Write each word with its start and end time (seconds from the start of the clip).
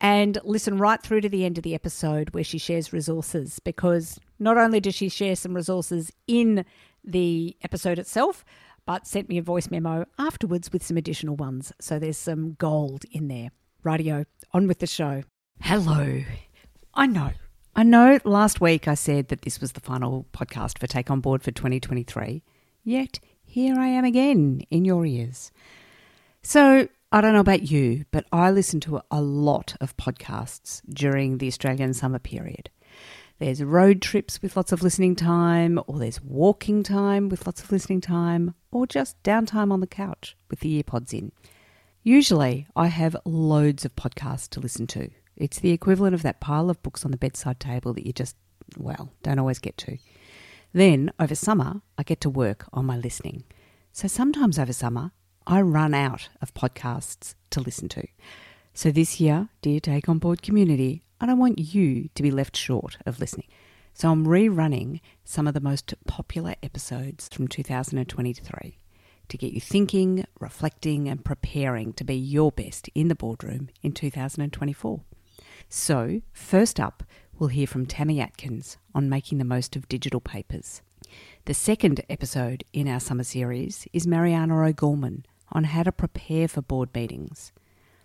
and 0.00 0.38
listen 0.44 0.78
right 0.78 1.02
through 1.02 1.22
to 1.22 1.28
the 1.28 1.44
end 1.44 1.58
of 1.58 1.64
the 1.64 1.74
episode 1.74 2.30
where 2.30 2.44
she 2.44 2.58
shares 2.58 2.92
resources 2.92 3.58
because 3.58 4.18
not 4.38 4.56
only 4.56 4.80
does 4.80 4.94
she 4.94 5.08
share 5.08 5.34
some 5.36 5.54
resources 5.54 6.12
in 6.26 6.64
the 7.04 7.56
episode 7.62 7.98
itself, 7.98 8.44
but 8.86 9.06
sent 9.06 9.28
me 9.28 9.38
a 9.38 9.42
voice 9.42 9.70
memo 9.70 10.06
afterwards 10.18 10.72
with 10.72 10.82
some 10.82 10.96
additional 10.96 11.36
ones. 11.36 11.72
So 11.80 11.98
there's 11.98 12.16
some 12.16 12.54
gold 12.54 13.04
in 13.10 13.28
there. 13.28 13.50
Radio, 13.82 14.24
on 14.52 14.66
with 14.66 14.78
the 14.78 14.86
show. 14.86 15.24
Hello. 15.60 16.22
I 16.94 17.06
know. 17.06 17.30
I 17.76 17.82
know 17.82 18.18
last 18.24 18.60
week 18.60 18.88
I 18.88 18.94
said 18.94 19.28
that 19.28 19.42
this 19.42 19.60
was 19.60 19.72
the 19.72 19.80
final 19.80 20.26
podcast 20.32 20.78
for 20.78 20.86
Take 20.86 21.10
On 21.10 21.20
Board 21.20 21.42
for 21.42 21.50
2023. 21.50 22.42
Yet 22.82 23.20
here 23.44 23.78
I 23.78 23.86
am 23.86 24.04
again 24.04 24.62
in 24.70 24.84
your 24.84 25.06
ears. 25.06 25.52
So 26.42 26.88
I 27.10 27.22
don't 27.22 27.32
know 27.32 27.40
about 27.40 27.70
you, 27.70 28.04
but 28.10 28.26
I 28.30 28.50
listen 28.50 28.80
to 28.80 29.00
a 29.10 29.22
lot 29.22 29.74
of 29.80 29.96
podcasts 29.96 30.82
during 30.92 31.38
the 31.38 31.46
Australian 31.46 31.94
summer 31.94 32.18
period. 32.18 32.68
There's 33.38 33.64
road 33.64 34.02
trips 34.02 34.42
with 34.42 34.58
lots 34.58 34.72
of 34.72 34.82
listening 34.82 35.16
time, 35.16 35.80
or 35.86 35.98
there's 35.98 36.20
walking 36.20 36.82
time 36.82 37.30
with 37.30 37.46
lots 37.46 37.62
of 37.62 37.72
listening 37.72 38.02
time, 38.02 38.54
or 38.70 38.86
just 38.86 39.22
downtime 39.22 39.72
on 39.72 39.80
the 39.80 39.86
couch 39.86 40.36
with 40.50 40.60
the 40.60 40.82
earpods 40.82 41.14
in. 41.14 41.32
Usually, 42.02 42.66
I 42.76 42.88
have 42.88 43.16
loads 43.24 43.86
of 43.86 43.96
podcasts 43.96 44.50
to 44.50 44.60
listen 44.60 44.86
to. 44.88 45.08
It's 45.34 45.60
the 45.60 45.70
equivalent 45.70 46.14
of 46.14 46.22
that 46.24 46.40
pile 46.40 46.68
of 46.68 46.82
books 46.82 47.06
on 47.06 47.10
the 47.10 47.16
bedside 47.16 47.58
table 47.58 47.94
that 47.94 48.06
you 48.06 48.12
just, 48.12 48.36
well, 48.76 49.14
don't 49.22 49.38
always 49.38 49.60
get 49.60 49.78
to. 49.78 49.96
Then, 50.74 51.10
over 51.18 51.34
summer, 51.34 51.80
I 51.96 52.02
get 52.02 52.20
to 52.20 52.28
work 52.28 52.66
on 52.74 52.84
my 52.84 52.98
listening. 52.98 53.44
So 53.92 54.08
sometimes 54.08 54.58
over 54.58 54.74
summer, 54.74 55.12
I 55.50 55.62
run 55.62 55.94
out 55.94 56.28
of 56.42 56.52
podcasts 56.52 57.34
to 57.52 57.62
listen 57.62 57.88
to. 57.88 58.06
So 58.74 58.90
this 58.90 59.18
year, 59.18 59.48
dear 59.62 59.80
Take 59.80 60.06
On 60.06 60.18
Board 60.18 60.42
community, 60.42 61.02
I 61.22 61.24
don't 61.24 61.38
want 61.38 61.58
you 61.58 62.10
to 62.14 62.22
be 62.22 62.30
left 62.30 62.54
short 62.54 62.98
of 63.06 63.18
listening. 63.18 63.46
So 63.94 64.10
I'm 64.10 64.26
rerunning 64.26 65.00
some 65.24 65.48
of 65.48 65.54
the 65.54 65.60
most 65.60 65.94
popular 66.06 66.54
episodes 66.62 67.30
from 67.32 67.48
2023 67.48 68.76
to 69.28 69.38
get 69.38 69.54
you 69.54 69.60
thinking, 69.62 70.26
reflecting, 70.38 71.08
and 71.08 71.24
preparing 71.24 71.94
to 71.94 72.04
be 72.04 72.14
your 72.14 72.52
best 72.52 72.90
in 72.94 73.08
the 73.08 73.14
boardroom 73.14 73.70
in 73.82 73.92
2024. 73.92 75.00
So, 75.70 76.20
first 76.30 76.78
up, 76.78 77.04
we'll 77.38 77.48
hear 77.48 77.66
from 77.66 77.86
Tammy 77.86 78.20
Atkins 78.20 78.76
on 78.94 79.08
making 79.08 79.38
the 79.38 79.44
most 79.46 79.76
of 79.76 79.88
digital 79.88 80.20
papers. 80.20 80.82
The 81.46 81.54
second 81.54 82.04
episode 82.10 82.64
in 82.74 82.86
our 82.86 83.00
summer 83.00 83.24
series 83.24 83.88
is 83.94 84.06
Mariana 84.06 84.62
O'Gorman 84.62 85.24
on 85.52 85.64
how 85.64 85.82
to 85.82 85.92
prepare 85.92 86.48
for 86.48 86.62
board 86.62 86.90
meetings. 86.94 87.52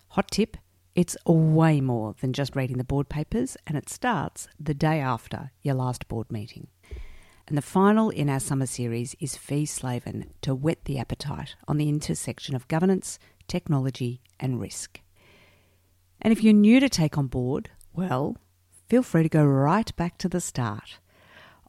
Hot 0.09 0.29
tip 0.29 0.57
it's 0.95 1.17
way 1.25 1.81
more 1.81 2.13
than 2.21 2.33
just 2.33 2.55
reading 2.55 2.77
the 2.77 2.83
board 2.83 3.09
papers, 3.09 3.57
and 3.65 3.75
it 3.75 3.89
starts 3.89 4.47
the 4.59 4.75
day 4.75 4.99
after 4.99 5.51
your 5.63 5.73
last 5.73 6.07
board 6.07 6.31
meeting. 6.31 6.67
And 7.47 7.57
the 7.57 7.63
final 7.63 8.11
in 8.11 8.29
our 8.29 8.39
summer 8.39 8.67
series 8.67 9.15
is 9.19 9.35
Fee 9.35 9.65
Slaven 9.65 10.27
to 10.41 10.53
whet 10.53 10.85
the 10.85 10.99
appetite 10.99 11.55
on 11.67 11.77
the 11.77 11.89
intersection 11.89 12.55
of 12.55 12.67
governance, 12.67 13.17
technology, 13.47 14.21
and 14.39 14.61
risk. 14.61 15.01
And 16.21 16.31
if 16.31 16.43
you're 16.43 16.53
new 16.53 16.79
to 16.79 16.89
take 16.89 17.17
on 17.17 17.25
board, 17.25 17.71
well, 17.93 18.37
feel 18.87 19.03
free 19.03 19.23
to 19.23 19.29
go 19.29 19.43
right 19.43 19.93
back 19.95 20.19
to 20.19 20.29
the 20.29 20.39
start. 20.39 20.99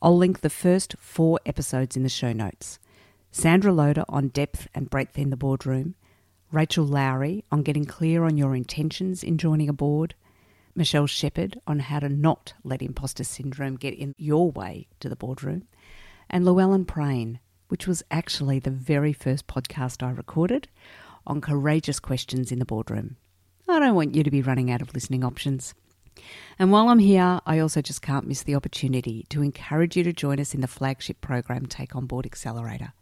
I'll 0.03 0.17
link 0.17 0.41
the 0.43 0.51
first 0.51 0.97
four 0.99 1.41
episodes 1.47 1.97
in 1.97 2.03
the 2.03 2.11
show 2.11 2.35
notes. 2.35 2.79
Sandra 3.37 3.73
Loader 3.73 4.05
on 4.09 4.29
depth 4.29 4.69
and 4.77 4.89
breadth 4.89 5.19
in 5.19 5.31
the 5.31 5.37
boardroom, 5.37 5.97
Rachel 6.53 6.85
Lowry 6.85 7.45
on 7.51 7.65
getting 7.65 7.85
clear 7.85 8.23
on 8.23 8.37
your 8.37 8.55
intentions 8.55 9.25
in 9.25 9.39
joining 9.39 9.69
a 9.69 9.73
board, 9.73 10.15
Michelle 10.77 11.09
Shepherd 11.09 11.61
on 11.67 11.81
how 11.81 11.99
to 11.99 12.09
not 12.09 12.55
let 12.63 12.81
imposter 12.81 13.25
syndrome 13.25 13.75
get 13.75 13.93
in 13.93 14.15
your 14.17 14.53
way 14.53 14.87
to 15.01 15.09
the 15.09 15.17
boardroom, 15.17 15.67
and 16.31 16.45
Llewellyn 16.45 16.85
Prain, 16.85 17.41
which 17.67 17.89
was 17.89 18.05
actually 18.09 18.61
the 18.61 18.71
very 18.71 19.13
first 19.13 19.49
podcast 19.49 20.01
I 20.01 20.13
recorded 20.13 20.69
on 21.27 21.41
courageous 21.41 21.99
questions 21.99 22.53
in 22.53 22.61
the 22.61 22.65
boardroom. 22.65 23.17
I 23.69 23.81
don't 23.81 23.97
want 23.97 24.15
you 24.15 24.23
to 24.23 24.31
be 24.31 24.43
running 24.43 24.71
out 24.71 24.81
of 24.81 24.95
listening 24.95 25.25
options. 25.25 25.75
And 26.57 26.71
while 26.71 26.89
I'm 26.89 27.01
here, 27.01 27.41
I 27.45 27.59
also 27.59 27.83
just 27.83 28.01
can't 28.01 28.29
miss 28.29 28.45
the 28.45 28.55
opportunity 28.55 29.27
to 29.31 29.43
encourage 29.43 29.97
you 29.97 30.05
to 30.05 30.13
join 30.13 30.39
us 30.39 30.55
in 30.55 30.61
the 30.61 30.69
flagship 30.69 31.21
program 31.21 31.67
Take 31.67 31.97
On 31.97 32.07
Board 32.07 32.27
Accelerator. 32.27 32.93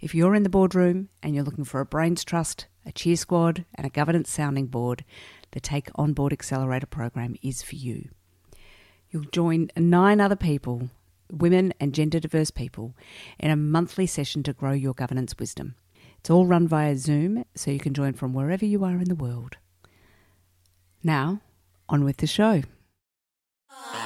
If 0.00 0.14
you're 0.14 0.34
in 0.34 0.42
the 0.42 0.50
boardroom 0.50 1.08
and 1.22 1.34
you're 1.34 1.44
looking 1.44 1.64
for 1.64 1.80
a 1.80 1.86
brains 1.86 2.22
trust, 2.22 2.66
a 2.84 2.92
cheer 2.92 3.16
squad, 3.16 3.64
and 3.74 3.86
a 3.86 3.90
governance 3.90 4.30
sounding 4.30 4.66
board, 4.66 5.04
the 5.52 5.60
Take 5.60 5.88
On 5.94 6.12
Board 6.12 6.32
Accelerator 6.32 6.86
program 6.86 7.34
is 7.42 7.62
for 7.62 7.76
you. 7.76 8.10
You'll 9.10 9.24
join 9.24 9.70
nine 9.76 10.20
other 10.20 10.36
people, 10.36 10.90
women 11.32 11.72
and 11.80 11.94
gender 11.94 12.20
diverse 12.20 12.50
people, 12.50 12.94
in 13.38 13.50
a 13.50 13.56
monthly 13.56 14.06
session 14.06 14.42
to 14.42 14.52
grow 14.52 14.72
your 14.72 14.94
governance 14.94 15.34
wisdom. 15.38 15.76
It's 16.18 16.28
all 16.28 16.46
run 16.46 16.68
via 16.68 16.96
Zoom, 16.96 17.44
so 17.54 17.70
you 17.70 17.78
can 17.78 17.94
join 17.94 18.12
from 18.12 18.34
wherever 18.34 18.66
you 18.66 18.84
are 18.84 18.98
in 18.98 19.08
the 19.08 19.14
world. 19.14 19.56
Now, 21.02 21.40
on 21.88 22.04
with 22.04 22.18
the 22.18 22.26
show. 22.26 22.62
Ah. 23.70 24.05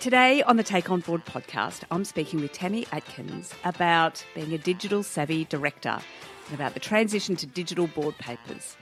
Today 0.00 0.44
on 0.44 0.56
the 0.56 0.62
Take 0.62 0.92
On 0.92 1.00
Board 1.00 1.24
podcast, 1.24 1.82
I'm 1.90 2.04
speaking 2.04 2.40
with 2.40 2.52
Tammy 2.52 2.86
Atkins 2.92 3.52
about 3.64 4.24
being 4.32 4.52
a 4.52 4.58
digital 4.58 5.02
savvy 5.02 5.44
director 5.46 5.98
and 6.46 6.54
about 6.54 6.74
the 6.74 6.80
transition 6.80 7.34
to 7.34 7.46
digital 7.46 7.88
board 7.88 8.16
papers. 8.18 8.76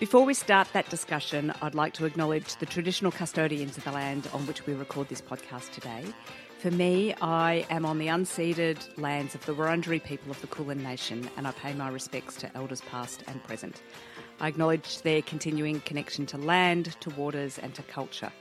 Before 0.00 0.24
we 0.24 0.32
start 0.32 0.66
that 0.72 0.88
discussion, 0.88 1.52
I'd 1.60 1.74
like 1.74 1.92
to 1.94 2.06
acknowledge 2.06 2.56
the 2.56 2.64
traditional 2.64 3.12
custodians 3.12 3.76
of 3.76 3.84
the 3.84 3.92
land 3.92 4.30
on 4.32 4.46
which 4.46 4.64
we 4.64 4.72
record 4.72 5.10
this 5.10 5.20
podcast 5.20 5.72
today. 5.72 6.02
For 6.58 6.70
me, 6.70 7.14
I 7.20 7.66
am 7.68 7.84
on 7.84 7.98
the 7.98 8.06
unceded 8.06 8.78
lands 8.96 9.34
of 9.34 9.44
the 9.44 9.54
Wurundjeri 9.54 10.02
people 10.02 10.30
of 10.30 10.40
the 10.40 10.46
Kulin 10.46 10.82
Nation, 10.82 11.28
and 11.36 11.46
I 11.46 11.50
pay 11.50 11.74
my 11.74 11.90
respects 11.90 12.34
to 12.36 12.56
elders 12.56 12.80
past 12.80 13.22
and 13.26 13.44
present. 13.44 13.82
I 14.40 14.48
acknowledge 14.48 15.02
their 15.02 15.20
continuing 15.20 15.80
connection 15.82 16.24
to 16.26 16.38
land, 16.38 16.96
to 17.00 17.10
waters, 17.10 17.58
and 17.58 17.74
to 17.74 17.82
culture. 17.82 18.32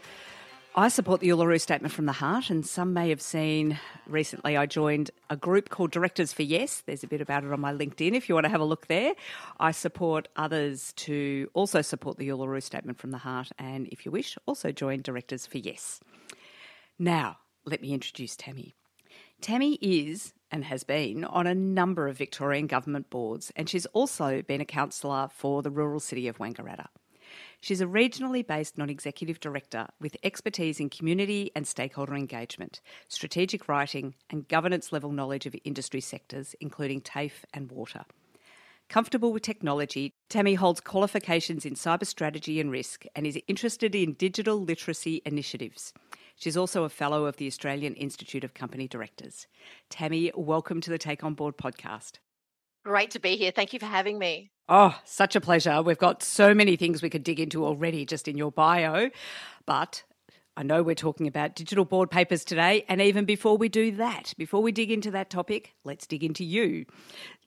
I 0.78 0.90
support 0.90 1.22
the 1.22 1.30
Uluru 1.30 1.62
Statement 1.62 1.94
from 1.94 2.06
the 2.06 2.12
Heart, 2.12 2.50
and 2.50 2.66
some 2.66 2.92
may 2.92 3.08
have 3.08 3.22
seen 3.22 3.80
recently 4.08 4.58
I 4.58 4.66
joined 4.66 5.10
a 5.30 5.38
group 5.38 5.70
called 5.70 5.92
Directors 5.92 6.34
for 6.34 6.44
Yes. 6.44 6.84
There's 6.86 7.02
a 7.02 7.08
bit 7.08 7.22
about 7.22 7.46
it 7.46 7.54
on 7.54 7.62
my 7.62 7.72
LinkedIn 7.72 8.14
if 8.14 8.28
you 8.28 8.36
want 8.36 8.44
to 8.44 8.50
have 8.50 8.60
a 8.60 8.66
look 8.66 8.88
there. 8.88 9.14
I 9.58 9.72
support 9.72 10.28
others 10.36 10.92
to 10.98 11.50
also 11.54 11.82
support 11.82 12.18
the 12.18 12.28
Uluru 12.28 12.62
Statement 12.62 12.98
from 12.98 13.12
the 13.12 13.20
Heart, 13.20 13.54
and 13.58 13.88
if 13.88 14.06
you 14.06 14.12
wish, 14.12 14.38
also 14.48 14.74
join 14.74 15.02
Directors 15.02 15.48
for 15.48 15.60
Yes. 15.60 16.02
Now, 17.00 17.38
let 17.64 17.82
me 17.82 17.94
introduce 17.94 18.36
Tammy. 18.36 18.76
Tammy 19.40 19.76
is 19.76 20.34
and 20.52 20.66
has 20.66 20.84
been 20.84 21.24
on 21.24 21.48
a 21.48 21.56
number 21.56 22.10
of 22.10 22.18
Victorian 22.18 22.68
government 22.68 23.10
boards, 23.10 23.50
and 23.56 23.70
she's 23.70 23.86
also 23.88 24.42
been 24.42 24.60
a 24.60 24.66
councillor 24.66 25.30
for 25.34 25.62
the 25.62 25.72
rural 25.72 26.02
city 26.02 26.28
of 26.28 26.40
Wangaratta. 26.40 26.88
She's 27.62 27.82
a 27.82 27.86
regionally 27.86 28.46
based 28.46 28.78
non 28.78 28.90
executive 28.90 29.40
director 29.40 29.88
with 30.00 30.18
expertise 30.24 30.80
in 30.80 30.90
community 30.90 31.52
and 31.56 31.68
stakeholder 31.68 32.16
engagement, 32.16 32.82
strategic 33.08 33.68
writing, 33.68 34.16
and 34.30 34.48
governance 34.48 34.92
level 34.92 35.12
knowledge 35.12 35.46
of 35.46 35.56
industry 35.64 36.02
sectors, 36.02 36.56
including 36.60 37.02
TAFE 37.02 37.46
and 37.54 37.72
water. 37.72 38.06
Comfortable 38.88 39.34
with 39.34 39.42
technology, 39.42 40.14
Tammy 40.30 40.54
holds 40.54 40.80
qualifications 40.80 41.66
in 41.66 41.74
cyber 41.74 42.06
strategy 42.06 42.60
and 42.60 42.72
risk 42.72 43.06
and 43.16 43.26
is 43.26 43.40
interested 43.48 43.96
in 43.96 44.14
digital 44.14 44.62
literacy 44.62 45.22
initiatives. 45.26 45.92
She's 46.36 46.58
also 46.58 46.84
a 46.84 46.90
fellow 46.90 47.26
of 47.26 47.38
the 47.38 47.48
Australian 47.48 47.96
Institute 47.96 48.44
of 48.44 48.54
Company 48.54 48.88
Directors. 48.88 49.48
Tammy, 49.90 50.32
welcome 50.36 50.82
to 50.82 50.92
the 50.92 50.98
Take 50.98 51.24
On 51.24 51.34
Board 51.34 51.58
podcast. 51.58 52.20
Great 52.86 53.10
to 53.12 53.20
be 53.20 53.36
here. 53.36 53.50
Thank 53.50 53.74
you 53.74 53.80
for 53.80 53.88
having 53.88 54.20
me. 54.20 54.52
Oh, 54.70 54.96
such 55.06 55.36
a 55.36 55.42
pleasure. 55.42 55.82
We've 55.82 55.98
got 55.98 56.22
so 56.22 56.54
many 56.54 56.76
things 56.76 57.02
we 57.02 57.10
could 57.10 57.24
dig 57.24 57.40
into 57.40 57.66
already 57.66 58.06
just 58.06 58.28
in 58.28 58.38
your 58.38 58.52
bio. 58.52 59.10
But 59.66 60.04
I 60.56 60.62
know 60.62 60.84
we're 60.84 60.94
talking 60.94 61.28
about 61.28 61.56
digital 61.56 61.84
board 61.84 62.12
papers 62.12 62.46
today, 62.46 62.86
and 62.88 63.02
even 63.02 63.26
before 63.26 63.58
we 63.58 63.70
do 63.70 63.92
that, 63.94 64.36
before 64.38 64.62
we 64.62 64.72
dig 64.72 64.92
into 64.92 65.10
that 65.12 65.32
topic, 65.32 65.74
let's 65.84 66.06
dig 66.06 66.24
into 66.24 66.46
you. 66.46 66.86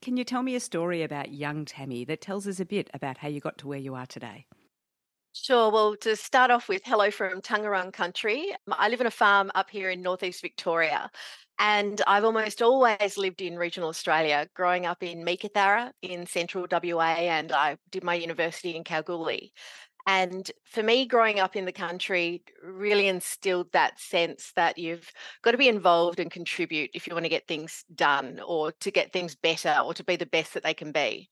Can 0.03 0.17
you 0.17 0.25
tell 0.25 0.43
me 0.43 0.57
a 0.57 0.61
story 0.61 1.05
about 1.05 1.33
young 1.33 1.65
Tammy 1.65 2.05
that 2.07 2.21
tells 2.21 2.49
us 2.49 2.59
a 2.59 2.65
bit 2.65 2.91
about 2.93 3.19
how 3.19 3.29
you 3.29 3.41
got 3.41 3.59
to 3.59 3.69
where 3.69 3.79
you 3.79 3.95
are 3.95 4.07
today? 4.07 4.45
Sure. 5.35 5.71
Well, 5.71 5.95
to 5.99 6.17
start 6.17 6.51
off 6.51 6.69
with, 6.69 6.83
hello 6.85 7.13
from 7.13 7.43
Tangerang 7.43 7.93
country. 7.93 8.53
I 8.73 8.89
live 8.89 9.01
on 9.01 9.07
a 9.07 9.11
farm 9.13 9.53
up 9.55 9.71
here 9.71 9.89
in 9.89 10.03
northeast 10.03 10.43
Victoria, 10.43 11.11
and 11.59 12.01
I've 12.07 12.25
almost 12.25 12.63
always 12.63 13.19
lived 13.19 13.43
in 13.43 13.57
regional 13.57 13.89
Australia, 13.89 14.49
growing 14.55 14.87
up 14.87 15.03
in 15.03 15.25
Meekatharra 15.25 15.93
in 16.03 16.27
central 16.27 16.67
WA, 16.71 17.15
and 17.17 17.53
I 17.53 17.79
did 17.91 18.05
my 18.05 18.15
university 18.15 18.77
in 18.77 18.85
Kalgoorlie. 18.85 19.53
And 20.07 20.51
for 20.65 20.83
me, 20.83 21.05
growing 21.05 21.39
up 21.39 21.55
in 21.55 21.67
the 21.67 21.73
country 21.73 22.43
really 22.63 23.09
instilled 23.09 23.71
that 23.73 24.01
sense 24.01 24.53
that 24.57 24.79
you've 24.79 25.13
got 25.43 25.51
to 25.51 25.59
be 25.59 25.69
involved 25.69 26.19
and 26.19 26.31
contribute 26.31 26.91
if 26.95 27.07
you 27.07 27.13
want 27.13 27.27
to 27.27 27.31
get 27.31 27.47
things 27.47 27.85
done 27.95 28.41
or 28.47 28.73
to 28.81 28.91
get 28.91 29.13
things 29.13 29.35
better 29.35 29.77
or 29.85 29.93
to 29.93 30.05
be 30.05 30.17
the 30.17 30.25
best 30.25 30.55
that 30.55 30.63
they 30.63 30.73
can 30.73 30.93
be. 30.93 31.29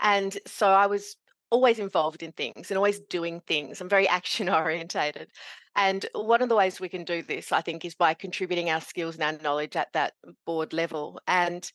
And 0.00 0.36
so 0.46 0.66
I 0.66 0.86
was 0.86 1.16
always 1.50 1.78
involved 1.78 2.22
in 2.22 2.32
things 2.32 2.70
and 2.70 2.78
always 2.78 3.00
doing 3.00 3.40
things. 3.46 3.80
I'm 3.80 3.88
very 3.88 4.08
action 4.18 4.48
orientated. 4.48 5.28
And 5.76 6.06
one 6.14 6.42
of 6.42 6.48
the 6.48 6.56
ways 6.56 6.80
we 6.80 6.88
can 6.88 7.04
do 7.04 7.22
this, 7.22 7.52
I 7.52 7.60
think, 7.60 7.84
is 7.84 7.94
by 7.94 8.14
contributing 8.14 8.70
our 8.70 8.80
skills 8.80 9.16
and 9.16 9.24
our 9.24 9.42
knowledge 9.42 9.76
at 9.76 9.92
that 9.92 10.14
board 10.44 10.72
level. 10.72 11.20
And 11.26 11.70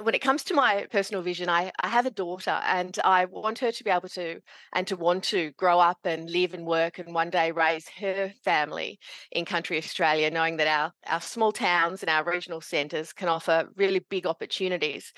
when 0.00 0.14
it 0.14 0.20
comes 0.20 0.44
to 0.44 0.54
my 0.54 0.86
personal 0.90 1.22
vision, 1.22 1.48
I, 1.48 1.72
I 1.80 1.88
have 1.88 2.04
a 2.04 2.10
daughter 2.10 2.60
and 2.64 2.96
I 3.02 3.24
want 3.24 3.58
her 3.60 3.72
to 3.72 3.84
be 3.84 3.90
able 3.90 4.10
to 4.10 4.40
and 4.74 4.86
to 4.86 4.96
want 4.96 5.24
to 5.24 5.52
grow 5.52 5.80
up 5.80 5.98
and 6.04 6.28
live 6.28 6.52
and 6.52 6.66
work 6.66 6.98
and 6.98 7.14
one 7.14 7.30
day 7.30 7.50
raise 7.50 7.88
her 8.00 8.32
family 8.44 8.98
in 9.32 9.46
country 9.46 9.78
Australia, 9.78 10.30
knowing 10.30 10.58
that 10.58 10.66
our, 10.66 10.92
our 11.06 11.20
small 11.20 11.50
towns 11.50 12.02
and 12.02 12.10
our 12.10 12.24
regional 12.24 12.60
centres 12.60 13.12
can 13.12 13.28
offer 13.28 13.68
really 13.76 14.00
big 14.10 14.26
opportunities. 14.26 15.12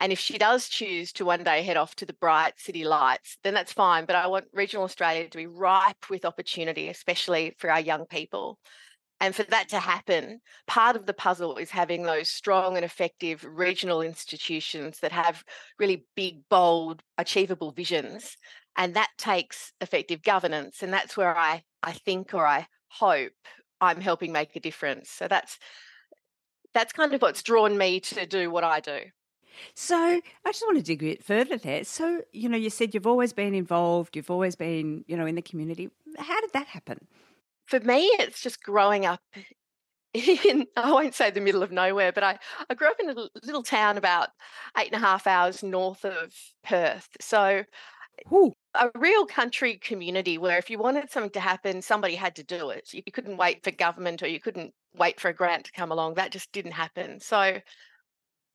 And 0.00 0.12
if 0.12 0.18
she 0.18 0.38
does 0.38 0.68
choose 0.68 1.12
to 1.12 1.24
one 1.24 1.44
day 1.44 1.62
head 1.62 1.76
off 1.76 1.94
to 1.96 2.06
the 2.06 2.14
bright 2.14 2.54
city 2.58 2.84
lights, 2.84 3.38
then 3.44 3.54
that's 3.54 3.72
fine. 3.72 4.04
But 4.04 4.16
I 4.16 4.26
want 4.26 4.46
regional 4.52 4.84
Australia 4.84 5.28
to 5.28 5.38
be 5.38 5.46
ripe 5.46 6.10
with 6.10 6.24
opportunity, 6.24 6.88
especially 6.88 7.54
for 7.58 7.70
our 7.70 7.80
young 7.80 8.06
people. 8.06 8.58
And 9.20 9.36
for 9.36 9.44
that 9.44 9.68
to 9.68 9.78
happen, 9.78 10.40
part 10.66 10.96
of 10.96 11.06
the 11.06 11.14
puzzle 11.14 11.56
is 11.56 11.70
having 11.70 12.02
those 12.02 12.28
strong 12.28 12.74
and 12.74 12.84
effective 12.84 13.44
regional 13.48 14.02
institutions 14.02 14.98
that 14.98 15.12
have 15.12 15.44
really 15.78 16.04
big, 16.16 16.40
bold, 16.48 17.02
achievable 17.18 17.70
visions. 17.70 18.36
And 18.76 18.94
that 18.94 19.10
takes 19.18 19.72
effective 19.80 20.22
governance. 20.24 20.82
And 20.82 20.92
that's 20.92 21.16
where 21.16 21.36
I, 21.36 21.62
I 21.84 21.92
think 21.92 22.34
or 22.34 22.44
I 22.44 22.66
hope 22.88 23.32
I'm 23.80 24.00
helping 24.00 24.32
make 24.32 24.56
a 24.56 24.60
difference. 24.60 25.10
So 25.10 25.28
that's 25.28 25.58
that's 26.74 26.92
kind 26.92 27.12
of 27.12 27.20
what's 27.22 27.42
drawn 27.42 27.76
me 27.76 28.00
to 28.00 28.26
do 28.26 28.50
what 28.50 28.64
I 28.64 28.80
do. 28.80 28.98
So 29.74 29.96
I 29.96 30.22
just 30.46 30.62
want 30.62 30.78
to 30.78 30.82
dig 30.82 31.02
a 31.02 31.06
bit 31.06 31.24
further 31.24 31.56
there. 31.56 31.84
So, 31.84 32.22
you 32.32 32.48
know, 32.48 32.56
you 32.56 32.70
said 32.70 32.94
you've 32.94 33.06
always 33.06 33.32
been 33.32 33.54
involved, 33.54 34.16
you've 34.16 34.30
always 34.30 34.56
been, 34.56 35.04
you 35.06 35.16
know, 35.16 35.26
in 35.26 35.34
the 35.34 35.42
community. 35.42 35.90
How 36.18 36.40
did 36.40 36.52
that 36.52 36.66
happen? 36.66 37.06
for 37.72 37.80
me, 37.80 38.04
it's 38.18 38.42
just 38.42 38.62
growing 38.62 39.06
up 39.06 39.20
in, 40.14 40.66
I 40.76 40.92
won't 40.92 41.14
say 41.14 41.30
the 41.30 41.40
middle 41.40 41.62
of 41.62 41.72
nowhere, 41.72 42.12
but 42.12 42.22
I, 42.22 42.38
I 42.68 42.74
grew 42.74 42.88
up 42.88 43.00
in 43.00 43.08
a 43.08 43.28
little 43.42 43.62
town 43.62 43.96
about 43.96 44.28
eight 44.76 44.92
and 44.92 45.02
a 45.02 45.06
half 45.06 45.26
hours 45.26 45.62
north 45.62 46.04
of 46.04 46.34
Perth. 46.62 47.08
So, 47.20 47.64
Ooh. 48.30 48.52
a 48.74 48.90
real 48.98 49.24
country 49.24 49.78
community 49.78 50.36
where 50.36 50.58
if 50.58 50.68
you 50.68 50.78
wanted 50.78 51.10
something 51.10 51.30
to 51.30 51.40
happen, 51.40 51.80
somebody 51.80 52.14
had 52.14 52.36
to 52.36 52.44
do 52.44 52.68
it. 52.68 52.92
You 52.92 53.02
couldn't 53.10 53.38
wait 53.38 53.64
for 53.64 53.70
government 53.70 54.22
or 54.22 54.28
you 54.28 54.38
couldn't 54.38 54.74
wait 54.94 55.18
for 55.18 55.28
a 55.28 55.34
grant 55.34 55.64
to 55.64 55.72
come 55.72 55.90
along. 55.90 56.14
That 56.14 56.30
just 56.30 56.52
didn't 56.52 56.72
happen. 56.72 57.20
So, 57.20 57.58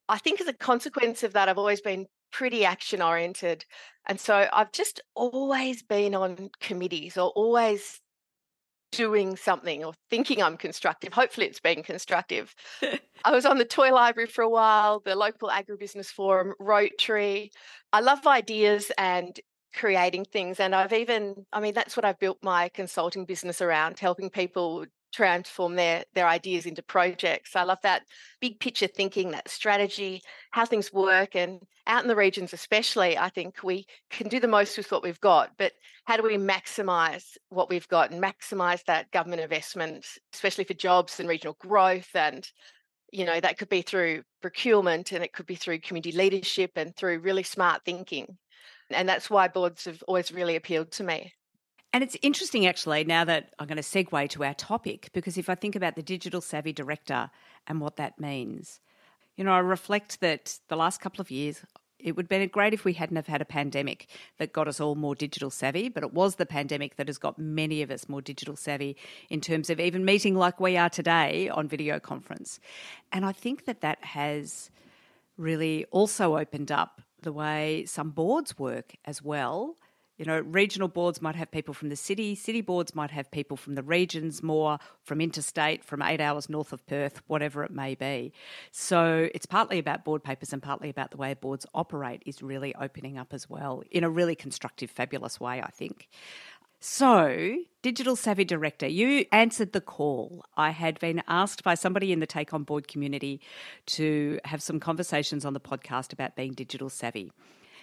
I 0.09 0.17
think 0.17 0.41
as 0.41 0.47
a 0.47 0.53
consequence 0.53 1.23
of 1.23 1.33
that, 1.33 1.49
I've 1.49 1.57
always 1.57 1.81
been 1.81 2.07
pretty 2.31 2.65
action 2.65 3.01
oriented. 3.01 3.65
And 4.07 4.19
so 4.19 4.47
I've 4.51 4.71
just 4.71 5.01
always 5.15 5.83
been 5.83 6.15
on 6.15 6.49
committees 6.59 7.17
or 7.17 7.29
always 7.31 7.99
doing 8.91 9.35
something 9.35 9.83
or 9.83 9.93
thinking 10.09 10.41
I'm 10.41 10.57
constructive. 10.57 11.13
Hopefully, 11.13 11.47
it's 11.47 11.59
been 11.59 11.83
constructive. 11.83 12.55
I 13.25 13.31
was 13.31 13.45
on 13.45 13.57
the 13.57 13.65
Toy 13.65 13.93
Library 13.93 14.27
for 14.27 14.43
a 14.43 14.49
while, 14.49 15.01
the 15.03 15.15
local 15.15 15.49
agribusiness 15.49 16.07
forum, 16.07 16.53
Rotary. 16.59 17.51
I 17.91 17.99
love 17.99 18.25
ideas 18.25 18.91
and 18.97 19.37
creating 19.75 20.25
things. 20.25 20.59
And 20.59 20.73
I've 20.73 20.93
even, 20.93 21.45
I 21.51 21.59
mean, 21.59 21.73
that's 21.73 21.95
what 21.97 22.05
I've 22.05 22.19
built 22.19 22.39
my 22.41 22.69
consulting 22.69 23.25
business 23.25 23.61
around, 23.61 23.99
helping 23.99 24.29
people 24.29 24.85
transform 25.17 25.75
their 25.75 26.03
their 26.13 26.27
ideas 26.27 26.67
into 26.67 26.83
projects. 26.83 27.55
I 27.55 27.63
love 27.63 27.79
that 27.81 28.03
big 28.39 28.59
picture 28.59 28.87
thinking, 28.87 29.31
that 29.31 29.49
strategy, 29.49 30.21
how 30.51 30.65
things 30.65 30.93
work, 30.93 31.35
and 31.35 31.59
out 31.87 32.03
in 32.03 32.07
the 32.07 32.15
regions 32.15 32.53
especially, 32.53 33.17
I 33.17 33.29
think 33.29 33.63
we 33.63 33.87
can 34.11 34.27
do 34.27 34.39
the 34.39 34.47
most 34.47 34.77
with 34.77 34.91
what 34.91 35.01
we've 35.01 35.19
got. 35.19 35.51
But 35.57 35.71
how 36.05 36.17
do 36.17 36.23
we 36.23 36.37
maximise 36.37 37.35
what 37.49 37.69
we've 37.69 37.87
got 37.87 38.11
and 38.11 38.23
maximise 38.23 38.83
that 38.85 39.09
government 39.11 39.41
investment, 39.41 40.05
especially 40.35 40.65
for 40.65 40.75
jobs 40.75 41.19
and 41.19 41.27
regional 41.27 41.57
growth 41.59 42.09
and 42.13 42.47
you 43.11 43.25
know 43.25 43.39
that 43.39 43.57
could 43.57 43.69
be 43.69 43.81
through 43.81 44.21
procurement 44.41 45.13
and 45.13 45.23
it 45.23 45.33
could 45.33 45.47
be 45.47 45.55
through 45.55 45.79
community 45.79 46.11
leadership 46.11 46.71
and 46.75 46.95
through 46.95 47.19
really 47.19 47.43
smart 47.43 47.81
thinking 47.85 48.37
and 48.91 49.07
that's 49.07 49.29
why 49.29 49.47
boards 49.47 49.85
have 49.85 50.03
always 50.09 50.29
really 50.31 50.57
appealed 50.57 50.91
to 50.91 51.03
me 51.05 51.31
and 51.93 52.03
it's 52.03 52.17
interesting, 52.21 52.65
actually, 52.65 53.03
now 53.03 53.23
that 53.25 53.53
I'm 53.59 53.67
going 53.67 53.77
to 53.77 53.81
segue 53.81 54.29
to 54.29 54.43
our 54.43 54.53
topic, 54.53 55.09
because 55.13 55.37
if 55.37 55.49
I 55.49 55.55
think 55.55 55.75
about 55.75 55.95
the 55.95 56.03
digital 56.03 56.41
savvy 56.41 56.73
director 56.73 57.29
and 57.65 57.79
what 57.79 57.95
that 57.97 58.19
means, 58.19 58.79
you 59.35 59.43
know, 59.43 59.51
I 59.51 59.59
reflect 59.59 60.19
that 60.19 60.59
the 60.67 60.75
last 60.75 60.99
couple 60.99 61.21
of 61.21 61.31
years, 61.31 61.63
it 61.99 62.15
would 62.15 62.25
have 62.25 62.29
been 62.29 62.47
great 62.49 62.73
if 62.73 62.85
we 62.85 62.93
hadn't 62.93 63.15
have 63.15 63.27
had 63.27 63.41
a 63.41 63.45
pandemic 63.45 64.07
that 64.37 64.53
got 64.53 64.67
us 64.67 64.79
all 64.79 64.95
more 64.95 65.15
digital 65.15 65.49
savvy, 65.49 65.89
but 65.89 66.03
it 66.03 66.13
was 66.13 66.35
the 66.35 66.45
pandemic 66.45 66.95
that 66.97 67.07
has 67.07 67.17
got 67.17 67.39
many 67.39 67.81
of 67.81 67.89
us 67.89 68.07
more 68.07 68.21
digital 68.21 68.55
savvy 68.55 68.95
in 69.29 69.41
terms 69.41 69.69
of 69.69 69.79
even 69.79 70.05
meeting 70.05 70.35
like 70.35 70.59
we 70.59 70.77
are 70.77 70.89
today 70.89 71.49
on 71.49 71.67
video 71.67 71.99
conference. 71.99 72.59
And 73.11 73.25
I 73.25 73.31
think 73.31 73.65
that 73.65 73.81
that 73.81 74.03
has 74.03 74.69
really 75.37 75.85
also 75.85 76.37
opened 76.37 76.71
up 76.71 77.01
the 77.21 77.33
way 77.33 77.85
some 77.87 78.11
boards 78.11 78.59
work 78.59 78.95
as 79.05 79.23
well 79.23 79.75
you 80.17 80.25
know, 80.25 80.39
regional 80.39 80.87
boards 80.87 81.21
might 81.21 81.35
have 81.35 81.51
people 81.51 81.73
from 81.73 81.89
the 81.89 81.95
city, 81.95 82.33
city 82.33 82.61
boards 82.61 82.95
might 82.95 83.11
have 83.11 83.29
people 83.29 83.55
from 83.55 83.75
the 83.75 83.83
regions, 83.83 84.41
more 84.41 84.79
from 85.03 85.21
interstate, 85.21 85.83
from 85.83 86.01
eight 86.01 86.19
hours 86.19 86.49
north 86.49 86.73
of 86.73 86.85
Perth, 86.87 87.21
whatever 87.27 87.63
it 87.63 87.71
may 87.71 87.93
be. 87.93 88.33
So 88.71 89.29
it's 89.33 89.45
partly 89.45 89.77
about 89.77 90.03
board 90.03 90.23
papers 90.23 90.53
and 90.53 90.61
partly 90.61 90.89
about 90.89 91.11
the 91.11 91.17
way 91.17 91.33
boards 91.35 91.65
operate 91.73 92.23
is 92.25 92.41
really 92.41 92.73
opening 92.75 93.17
up 93.17 93.33
as 93.33 93.49
well 93.49 93.83
in 93.91 94.03
a 94.03 94.09
really 94.09 94.35
constructive, 94.35 94.89
fabulous 94.89 95.39
way, 95.39 95.61
I 95.61 95.69
think. 95.69 96.09
So, 96.79 97.57
Digital 97.81 98.15
Savvy 98.15 98.45
Director, 98.45 98.87
you 98.87 99.25
answered 99.31 99.71
the 99.71 99.81
call. 99.81 100.45
I 100.55 100.69
had 100.69 100.99
been 100.99 101.23
asked 101.27 101.63
by 101.63 101.73
somebody 101.73 102.11
in 102.11 102.19
the 102.19 102.27
Take 102.27 102.53
On 102.53 102.63
Board 102.63 102.87
community 102.87 103.41
to 103.87 104.39
have 104.45 104.61
some 104.61 104.79
conversations 104.79 105.43
on 105.43 105.53
the 105.53 105.59
podcast 105.59 106.13
about 106.13 106.35
being 106.35 106.53
digital 106.53 106.89
savvy. 106.89 107.31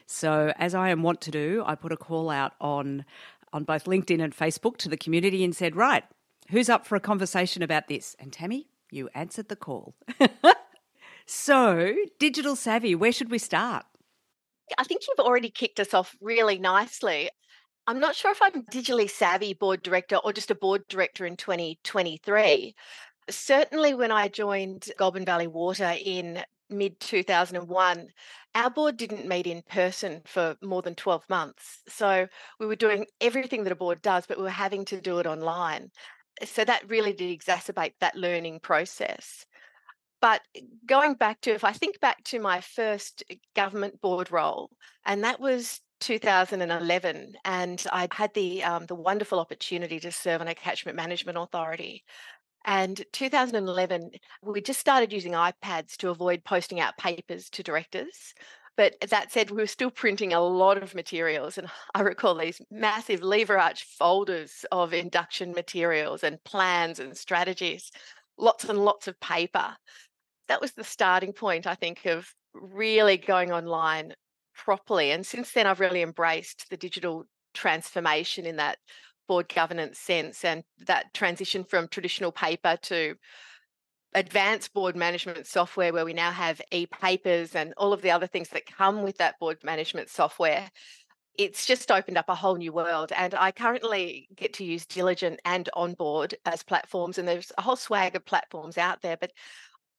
So, 0.06 0.52
as 0.58 0.74
I 0.74 0.90
am 0.90 1.02
wont 1.02 1.20
to 1.22 1.30
do, 1.30 1.62
I 1.66 1.74
put 1.74 1.92
a 1.92 1.96
call 1.96 2.30
out 2.30 2.52
on 2.60 3.04
on 3.52 3.64
both 3.64 3.84
LinkedIn 3.84 4.22
and 4.22 4.36
Facebook 4.36 4.76
to 4.78 4.88
the 4.88 4.96
community 4.96 5.44
and 5.44 5.54
said, 5.54 5.76
"Right, 5.76 6.04
who's 6.50 6.68
up 6.68 6.86
for 6.86 6.96
a 6.96 7.00
conversation 7.00 7.62
about 7.62 7.88
this?" 7.88 8.14
And 8.18 8.32
Tammy, 8.32 8.68
you 8.90 9.08
answered 9.14 9.48
the 9.48 9.56
call. 9.56 9.94
so, 11.26 11.94
digital 12.18 12.56
savvy, 12.56 12.94
where 12.94 13.12
should 13.12 13.30
we 13.30 13.38
start? 13.38 13.86
I 14.78 14.84
think 14.84 15.02
you've 15.06 15.24
already 15.24 15.50
kicked 15.50 15.80
us 15.80 15.94
off 15.94 16.16
really 16.20 16.58
nicely. 16.58 17.30
I'm 17.86 18.00
not 18.00 18.14
sure 18.14 18.30
if 18.30 18.40
I'm 18.40 18.64
digitally 18.64 19.10
savvy 19.10 19.52
board 19.52 19.82
director 19.82 20.16
or 20.16 20.32
just 20.32 20.50
a 20.50 20.54
board 20.54 20.88
director 20.88 21.26
in 21.26 21.36
2023. 21.36 22.74
Certainly, 23.28 23.94
when 23.94 24.10
I 24.10 24.28
joined 24.28 24.88
Goulburn 24.98 25.24
Valley 25.24 25.46
Water 25.46 25.94
in 26.02 26.42
mid 26.76 27.00
2001, 27.00 28.08
our 28.54 28.70
board 28.70 28.96
didn't 28.96 29.26
meet 29.26 29.46
in 29.46 29.62
person 29.62 30.22
for 30.26 30.56
more 30.62 30.82
than 30.82 30.94
12 30.94 31.24
months. 31.28 31.82
So 31.88 32.26
we 32.60 32.66
were 32.66 32.76
doing 32.76 33.06
everything 33.20 33.64
that 33.64 33.72
a 33.72 33.76
board 33.76 34.02
does, 34.02 34.26
but 34.26 34.36
we 34.36 34.44
were 34.44 34.50
having 34.50 34.84
to 34.86 35.00
do 35.00 35.18
it 35.18 35.26
online. 35.26 35.90
So 36.44 36.64
that 36.64 36.88
really 36.88 37.12
did 37.12 37.36
exacerbate 37.36 37.94
that 38.00 38.16
learning 38.16 38.60
process. 38.60 39.46
But 40.20 40.40
going 40.86 41.14
back 41.14 41.40
to, 41.42 41.50
if 41.50 41.64
I 41.64 41.72
think 41.72 42.00
back 42.00 42.24
to 42.24 42.40
my 42.40 42.60
first 42.60 43.22
government 43.54 44.00
board 44.00 44.32
role, 44.32 44.70
and 45.04 45.22
that 45.22 45.38
was 45.38 45.80
2011, 46.00 47.34
and 47.44 47.86
I 47.92 48.08
had 48.10 48.32
the 48.32 48.64
um, 48.64 48.86
the 48.86 48.94
wonderful 48.94 49.38
opportunity 49.38 50.00
to 50.00 50.10
serve 50.10 50.40
on 50.40 50.48
a 50.48 50.54
catchment 50.54 50.96
management 50.96 51.36
authority. 51.36 52.04
And 52.64 53.04
2011, 53.12 54.10
we 54.42 54.60
just 54.60 54.80
started 54.80 55.12
using 55.12 55.32
iPads 55.32 55.96
to 55.98 56.10
avoid 56.10 56.44
posting 56.44 56.80
out 56.80 56.96
papers 56.96 57.50
to 57.50 57.62
directors. 57.62 58.34
But 58.76 58.94
that 59.08 59.30
said, 59.30 59.50
we 59.50 59.58
were 59.58 59.66
still 59.66 59.90
printing 59.90 60.32
a 60.32 60.40
lot 60.40 60.82
of 60.82 60.94
materials. 60.94 61.58
And 61.58 61.68
I 61.94 62.00
recall 62.00 62.34
these 62.34 62.60
massive 62.70 63.22
lever 63.22 63.58
arch 63.58 63.84
folders 63.84 64.64
of 64.72 64.92
induction 64.92 65.52
materials 65.52 66.24
and 66.24 66.42
plans 66.44 66.98
and 66.98 67.16
strategies, 67.16 67.92
lots 68.36 68.64
and 68.64 68.84
lots 68.84 69.06
of 69.06 69.20
paper 69.20 69.76
that 70.48 70.60
was 70.60 70.72
the 70.72 70.84
starting 70.84 71.32
point, 71.32 71.66
I 71.66 71.74
think, 71.74 72.06
of 72.06 72.32
really 72.52 73.16
going 73.16 73.52
online 73.52 74.14
properly. 74.54 75.10
And 75.10 75.26
since 75.26 75.52
then, 75.52 75.66
I've 75.66 75.80
really 75.80 76.02
embraced 76.02 76.66
the 76.70 76.76
digital 76.76 77.24
transformation 77.54 78.46
in 78.46 78.56
that 78.56 78.78
board 79.26 79.52
governance 79.52 79.98
sense 79.98 80.44
and 80.44 80.62
that 80.86 81.12
transition 81.14 81.64
from 81.64 81.88
traditional 81.88 82.32
paper 82.32 82.76
to 82.82 83.14
advanced 84.14 84.72
board 84.72 84.94
management 84.94 85.46
software 85.46 85.92
where 85.92 86.04
we 86.04 86.12
now 86.12 86.30
have 86.30 86.60
e-papers 86.70 87.54
and 87.54 87.74
all 87.76 87.92
of 87.92 88.00
the 88.02 88.10
other 88.10 88.28
things 88.28 88.48
that 88.50 88.64
come 88.66 89.02
with 89.02 89.16
that 89.18 89.38
board 89.40 89.58
management 89.64 90.08
software 90.08 90.70
it's 91.36 91.66
just 91.66 91.90
opened 91.90 92.16
up 92.16 92.28
a 92.28 92.34
whole 92.34 92.56
new 92.56 92.72
world. 92.72 93.12
And 93.16 93.34
I 93.34 93.50
currently 93.50 94.28
get 94.36 94.52
to 94.54 94.64
use 94.64 94.86
Diligent 94.86 95.40
and 95.44 95.68
Onboard 95.74 96.34
as 96.46 96.62
platforms, 96.62 97.18
and 97.18 97.26
there's 97.26 97.52
a 97.58 97.62
whole 97.62 97.76
swag 97.76 98.14
of 98.14 98.24
platforms 98.24 98.78
out 98.78 99.02
there. 99.02 99.16
But 99.16 99.32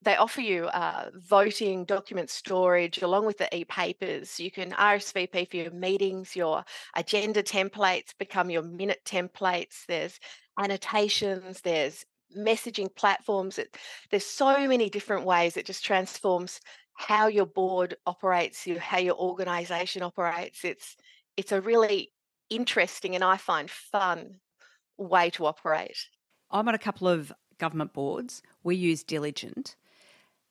they 0.01 0.15
offer 0.15 0.41
you 0.41 0.65
uh, 0.67 1.09
voting, 1.15 1.83
document 1.85 2.29
storage, 2.29 3.01
along 3.01 3.25
with 3.25 3.37
the 3.37 3.55
e-papers. 3.55 4.39
You 4.39 4.51
can 4.51 4.71
RSVP 4.71 5.49
for 5.49 5.57
your 5.57 5.71
meetings, 5.71 6.35
your 6.35 6.63
agenda 6.95 7.41
templates 7.41 8.13
become 8.17 8.49
your 8.49 8.61
minute 8.61 9.01
templates. 9.05 9.85
There's 9.87 10.19
annotations, 10.59 11.61
there's 11.61 12.05
messaging 12.37 12.93
platforms. 12.95 13.57
It, 13.57 13.77
there's 14.11 14.25
so 14.25 14.67
many 14.67 14.89
different 14.89 15.25
ways. 15.25 15.57
It 15.57 15.65
just 15.65 15.83
transforms 15.83 16.59
how 16.93 17.27
your 17.27 17.45
board 17.45 17.95
operates, 18.05 18.65
you, 18.67 18.79
how 18.79 18.99
your 18.99 19.15
organization 19.15 20.01
operates. 20.01 20.63
It's 20.63 20.95
it's 21.37 21.51
a 21.51 21.61
really 21.61 22.13
interesting 22.49 23.15
and 23.15 23.23
I 23.23 23.37
find 23.37 23.69
fun 23.69 24.39
way 24.97 25.29
to 25.31 25.45
operate. 25.45 25.97
I'm 26.49 26.67
on 26.67 26.75
a 26.75 26.79
couple 26.79 27.07
of 27.07 27.33
government 27.57 27.93
boards. 27.93 28.41
We 28.63 28.75
use 28.75 29.03
Diligent 29.03 29.75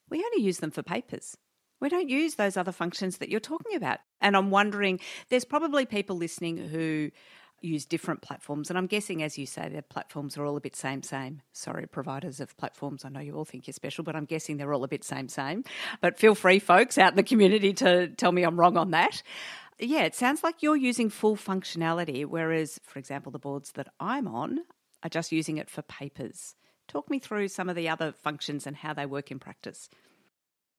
we 0.09 0.23
only 0.23 0.43
use 0.43 0.59
them 0.59 0.71
for 0.71 0.83
papers. 0.83 1.37
We 1.81 1.89
don't 1.89 2.09
use 2.09 2.35
those 2.35 2.57
other 2.57 2.71
functions 2.71 3.17
that 3.17 3.29
you're 3.29 3.39
talking 3.39 3.75
about. 3.75 3.99
And 4.21 4.35
I'm 4.35 4.49
wondering, 4.49 4.99
there's 5.29 5.45
probably 5.45 5.85
people 5.85 6.15
listening 6.15 6.57
who 6.57 7.11
use 7.61 7.85
different 7.85 8.21
platforms. 8.21 8.69
And 8.69 8.77
I'm 8.77 8.87
guessing, 8.87 9.23
as 9.23 9.37
you 9.37 9.45
say, 9.45 9.69
their 9.69 9.81
platforms 9.81 10.37
are 10.37 10.45
all 10.45 10.57
a 10.57 10.61
bit 10.61 10.75
same, 10.75 11.03
same. 11.03 11.41
Sorry, 11.51 11.87
providers 11.87 12.39
of 12.39 12.55
platforms. 12.57 13.03
I 13.03 13.09
know 13.09 13.19
you 13.19 13.35
all 13.35 13.45
think 13.45 13.67
you're 13.67 13.73
special, 13.73 14.03
but 14.03 14.15
I'm 14.15 14.25
guessing 14.25 14.57
they're 14.57 14.73
all 14.73 14.83
a 14.83 14.89
bit 14.89 15.03
same, 15.03 15.27
same. 15.27 15.63
But 16.01 16.17
feel 16.17 16.35
free, 16.35 16.59
folks 16.59 16.97
out 16.97 17.11
in 17.11 17.17
the 17.17 17.23
community, 17.23 17.73
to 17.73 18.07
tell 18.09 18.31
me 18.31 18.43
I'm 18.43 18.59
wrong 18.59 18.77
on 18.77 18.91
that. 18.91 19.21
Yeah, 19.79 20.03
it 20.03 20.15
sounds 20.15 20.43
like 20.43 20.63
you're 20.63 20.77
using 20.77 21.09
full 21.09 21.35
functionality, 21.35 22.25
whereas, 22.25 22.79
for 22.83 22.99
example, 22.99 23.31
the 23.31 23.39
boards 23.39 23.73
that 23.73 23.89
I'm 23.99 24.27
on 24.27 24.59
are 25.03 25.09
just 25.09 25.31
using 25.31 25.57
it 25.57 25.69
for 25.69 25.81
papers. 25.81 26.55
Talk 26.87 27.09
me 27.09 27.19
through 27.19 27.47
some 27.47 27.69
of 27.69 27.75
the 27.75 27.89
other 27.89 28.11
functions 28.11 28.67
and 28.67 28.75
how 28.75 28.93
they 28.93 29.05
work 29.05 29.31
in 29.31 29.39
practice. 29.39 29.89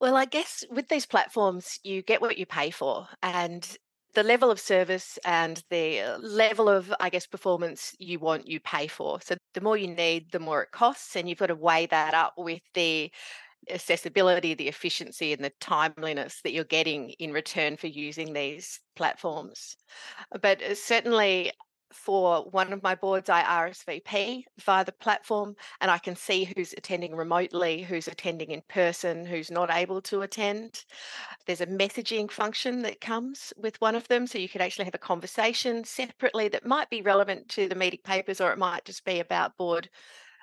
Well, 0.01 0.17
I 0.17 0.27
guess 0.27 0.65
with 0.71 0.89
these 0.89 1.07
platforms, 1.07 1.79
you 1.83 2.03
get 2.03 2.21
what 2.21 2.39
you 2.39 2.47
pay 2.47 2.71
for. 2.71 3.09
And 3.23 3.67
the 4.15 4.23
level 4.23 4.51
of 4.51 4.59
service 4.59 5.19
and 5.25 5.63
the 5.71 6.01
uh, 6.01 6.19
level 6.19 6.69
of, 6.69 6.93
I 7.01 7.11
guess, 7.11 7.27
performance 7.27 7.95
you 7.99 8.19
want, 8.19 8.47
you 8.47 8.61
pay 8.61 8.87
for. 8.87 9.21
So 9.21 9.37
the 9.55 9.61
more 9.61 9.77
you 9.77 9.89
need, 9.89 10.33
the 10.33 10.39
more 10.39 10.63
it 10.63 10.71
costs. 10.71 11.17
And 11.17 11.29
you've 11.29 11.39
got 11.39 11.47
to 11.47 11.55
weigh 11.55 11.87
that 11.87 12.15
up 12.15 12.35
with 12.37 12.63
the 12.75 13.11
accessibility, 13.69 14.55
the 14.55 14.69
efficiency, 14.69 15.33
and 15.33 15.45
the 15.45 15.53
timeliness 15.61 16.41
that 16.43 16.53
you're 16.53 16.65
getting 16.65 17.11
in 17.19 17.33
return 17.33 17.77
for 17.77 17.89
using 17.89 18.33
these 18.33 18.81
platforms. 18.97 19.77
But 20.41 20.63
uh, 20.63 20.75
certainly, 20.75 21.53
for 21.93 22.45
one 22.51 22.73
of 22.73 22.83
my 22.83 22.95
boards, 22.95 23.29
I 23.29 23.43
RSVP 23.43 24.45
via 24.59 24.85
the 24.85 24.93
platform 24.93 25.57
and 25.81 25.91
I 25.91 25.99
can 25.99 26.17
see 26.17 26.45
who's 26.45 26.73
attending 26.73 27.15
remotely, 27.15 27.83
who's 27.83 28.09
attending 28.09 28.51
in 28.51 28.63
person, 28.69 29.25
who's 29.25 29.51
not 29.51 29.71
able 29.71 30.01
to 30.03 30.23
attend. 30.23 30.85
There's 31.47 31.61
a 31.61 31.67
messaging 31.67 32.31
function 32.31 32.83
that 32.83 33.01
comes 33.01 33.53
with 33.57 33.81
one 33.81 33.95
of 33.95 34.09
them. 34.09 34.27
So 34.27 34.39
you 34.39 34.49
could 34.49 34.61
actually 34.61 34.87
have 34.87 34.95
a 34.95 34.99
conversation 34.99 35.85
separately 35.85 36.49
that 36.49 36.67
might 36.67 36.91
be 36.91 37.03
relevant 37.03 37.49
to 37.51 37.69
the 37.69 37.75
meeting 37.75 38.01
papers 38.05 38.41
or 38.41 38.53
it 38.53 38.59
might 38.59 38.85
just 38.85 39.05
be 39.05 39.21
about 39.21 39.57
board 39.57 39.89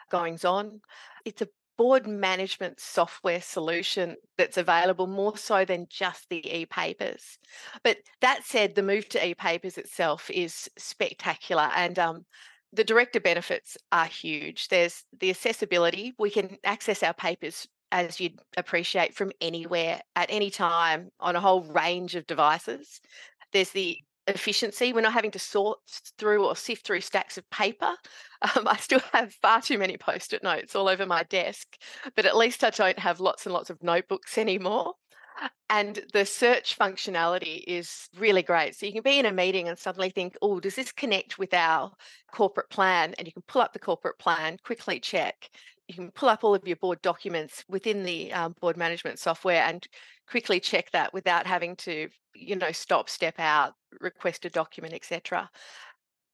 goings 0.10 0.46
on. 0.46 0.82
It's 1.26 1.42
a 1.42 1.48
board 1.78 2.08
management 2.08 2.80
software 2.80 3.42
solution 3.42 4.16
that's 4.38 4.58
available 4.58 5.08
more 5.08 5.38
so 5.38 5.66
than 5.66 5.88
just 5.90 6.30
the 6.30 6.46
e-papers. 6.46 7.40
But 7.84 7.98
that 8.22 8.46
said, 8.46 8.76
the 8.76 8.84
move 8.84 9.10
to 9.10 9.26
e-papers 9.26 9.78
itself 9.78 10.30
is 10.30 10.70
spectacular 10.78 11.70
and 11.76 11.98
um, 11.98 12.26
the 12.72 12.84
director 12.84 13.20
benefits 13.20 13.78
are 13.92 14.06
huge. 14.06 14.68
There's 14.68 15.04
the 15.20 15.30
accessibility. 15.30 16.14
We 16.18 16.30
can 16.30 16.58
access 16.64 17.04
our 17.04 17.14
papers 17.14 17.68
as 17.92 18.20
you'd 18.20 18.40
appreciate 18.58 19.16
from 19.16 19.32
anywhere 19.40 20.02
at 20.16 20.30
any 20.30 20.50
time 20.50 21.10
on 21.20 21.36
a 21.36 21.40
whole 21.40 21.64
range 21.64 22.16
of 22.16 22.26
devices. 22.26 23.00
There's 23.52 23.70
the 23.70 23.98
efficiency. 24.28 24.94
We're 24.94 25.02
not 25.02 25.14
having 25.14 25.32
to 25.32 25.40
sort 25.40 25.80
through 26.18 26.46
or 26.46 26.56
sift 26.56 26.86
through 26.86 27.02
stacks 27.02 27.38
of 27.38 27.50
paper. 27.50 27.92
Um, 28.58 28.68
I 28.68 28.76
still 28.76 29.00
have 29.14 29.34
far 29.36 29.62
too 29.62 29.78
many 29.78 29.96
post 29.96 30.34
it 30.34 30.44
notes 30.44 30.76
all 30.76 30.90
over 30.90 31.06
my 31.06 31.24
desk, 31.24 31.78
but 32.14 32.26
at 32.26 32.36
least 32.36 32.62
I 32.66 32.72
don't 32.72 33.00
have 33.00 33.22
lots 33.22 33.46
and 33.46 33.54
lots 33.54 33.70
of 33.70 33.82
notebooks 33.82 34.38
anymore. 34.38 34.96
And 35.70 36.04
the 36.12 36.26
search 36.26 36.78
functionality 36.78 37.64
is 37.66 38.10
really 38.18 38.44
great. 38.44 38.76
So 38.76 38.86
you 38.86 38.92
can 38.92 39.02
be 39.02 39.18
in 39.18 39.26
a 39.26 39.32
meeting 39.32 39.70
and 39.70 39.80
suddenly 39.80 40.10
think, 40.10 40.36
oh, 40.42 40.60
does 40.60 40.76
this 40.76 40.92
connect 40.92 41.40
with 41.40 41.54
our 41.54 41.92
corporate 42.34 42.70
plan? 42.70 43.16
And 43.18 43.28
you 43.28 43.32
can 43.32 43.44
pull 43.48 43.62
up 43.62 43.72
the 43.72 43.80
corporate 43.80 44.20
plan, 44.20 44.58
quickly 44.66 45.00
check. 45.00 45.50
You 45.88 45.96
can 45.96 46.12
pull 46.12 46.28
up 46.30 46.44
all 46.44 46.54
of 46.54 46.68
your 46.68 46.76
board 46.78 47.02
documents 47.02 47.64
within 47.70 48.04
the 48.04 48.34
um, 48.34 48.56
board 48.60 48.76
management 48.78 49.20
software 49.20 49.64
and 49.64 49.88
quickly 50.30 50.60
check 50.60 50.92
that 50.92 51.14
without 51.14 51.48
having 51.48 51.76
to, 51.78 52.10
you 52.36 52.56
know, 52.56 52.72
stop, 52.72 53.10
step 53.10 53.36
out, 53.40 53.74
request 54.02 54.46
a 54.46 54.50
document, 54.50 54.94
etc. 54.94 55.50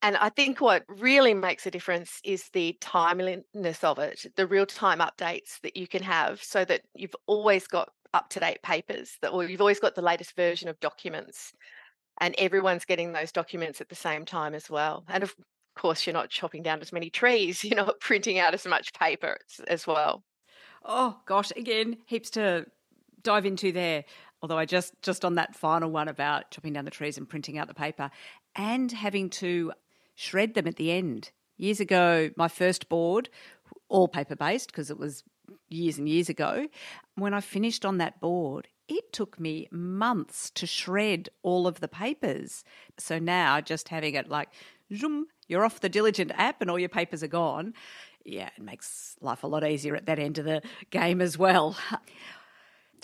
And 0.01 0.15
I 0.15 0.29
think 0.29 0.61
what 0.61 0.83
really 0.87 1.33
makes 1.33 1.65
a 1.65 1.71
difference 1.71 2.21
is 2.23 2.49
the 2.53 2.77
timeliness 2.79 3.83
of 3.83 3.99
it, 3.99 4.25
the 4.35 4.47
real 4.47 4.65
time 4.65 4.99
updates 4.99 5.59
that 5.61 5.75
you 5.75 5.87
can 5.87 6.03
have 6.03 6.41
so 6.41 6.63
that 6.65 6.81
you've 6.95 7.15
always 7.27 7.67
got 7.67 7.89
up 8.13 8.29
to 8.29 8.39
date 8.39 8.61
papers 8.63 9.17
that 9.21 9.29
or 9.29 9.43
you've 9.43 9.61
always 9.61 9.79
got 9.79 9.95
the 9.95 10.01
latest 10.01 10.35
version 10.35 10.69
of 10.69 10.79
documents 10.79 11.53
and 12.19 12.33
everyone's 12.37 12.85
getting 12.85 13.11
those 13.11 13.31
documents 13.31 13.81
at 13.81 13.89
the 13.89 13.95
same 13.95 14.25
time 14.25 14.55
as 14.55 14.69
well. 14.69 15.03
And 15.09 15.21
of 15.21 15.35
course 15.75 16.05
you're 16.05 16.13
not 16.13 16.29
chopping 16.29 16.63
down 16.63 16.81
as 16.81 16.93
many 16.93 17.09
trees, 17.09 17.63
you're 17.63 17.75
not 17.75 17.99
printing 17.99 18.39
out 18.39 18.53
as 18.53 18.65
much 18.65 18.93
paper 18.93 19.37
as 19.67 19.85
well. 19.85 20.23
Oh 20.83 21.19
gosh, 21.25 21.51
again, 21.55 21.97
heaps 22.05 22.29
to 22.31 22.65
dive 23.21 23.45
into 23.45 23.71
there. 23.71 24.05
Although 24.41 24.57
I 24.57 24.65
just 24.65 24.93
just 25.01 25.25
on 25.25 25.35
that 25.35 25.55
final 25.55 25.91
one 25.91 26.07
about 26.07 26.51
chopping 26.51 26.73
down 26.73 26.85
the 26.85 26.91
trees 26.91 27.17
and 27.17 27.27
printing 27.27 27.57
out 27.57 27.67
the 27.67 27.73
paper 27.73 28.09
and 28.55 28.91
having 28.91 29.29
to 29.29 29.73
shred 30.15 30.53
them 30.53 30.67
at 30.67 30.75
the 30.75 30.91
end. 30.91 31.31
Years 31.57 31.79
ago, 31.79 32.29
my 32.35 32.47
first 32.47 32.89
board, 32.89 33.29
all 33.87 34.07
paper 34.07 34.35
based 34.35 34.71
because 34.71 34.91
it 34.91 34.97
was 34.97 35.23
years 35.69 35.97
and 35.97 36.07
years 36.07 36.29
ago, 36.29 36.67
when 37.15 37.33
I 37.33 37.41
finished 37.41 37.85
on 37.85 37.97
that 37.97 38.19
board, 38.19 38.67
it 38.87 39.13
took 39.13 39.39
me 39.39 39.67
months 39.71 40.49
to 40.51 40.67
shred 40.67 41.29
all 41.41 41.67
of 41.67 41.79
the 41.79 41.87
papers. 41.87 42.63
So 42.97 43.19
now 43.19 43.61
just 43.61 43.89
having 43.89 44.15
it 44.15 44.29
like, 44.29 44.49
zoom, 44.93 45.27
you're 45.47 45.65
off 45.65 45.79
the 45.79 45.89
Diligent 45.89 46.31
app 46.35 46.61
and 46.61 46.69
all 46.69 46.79
your 46.79 46.89
papers 46.89 47.23
are 47.23 47.27
gone. 47.27 47.73
Yeah, 48.25 48.49
it 48.57 48.61
makes 48.61 49.15
life 49.21 49.43
a 49.43 49.47
lot 49.47 49.63
easier 49.63 49.95
at 49.95 50.05
that 50.07 50.19
end 50.19 50.37
of 50.37 50.45
the 50.45 50.61
game 50.89 51.21
as 51.21 51.37
well 51.37 51.77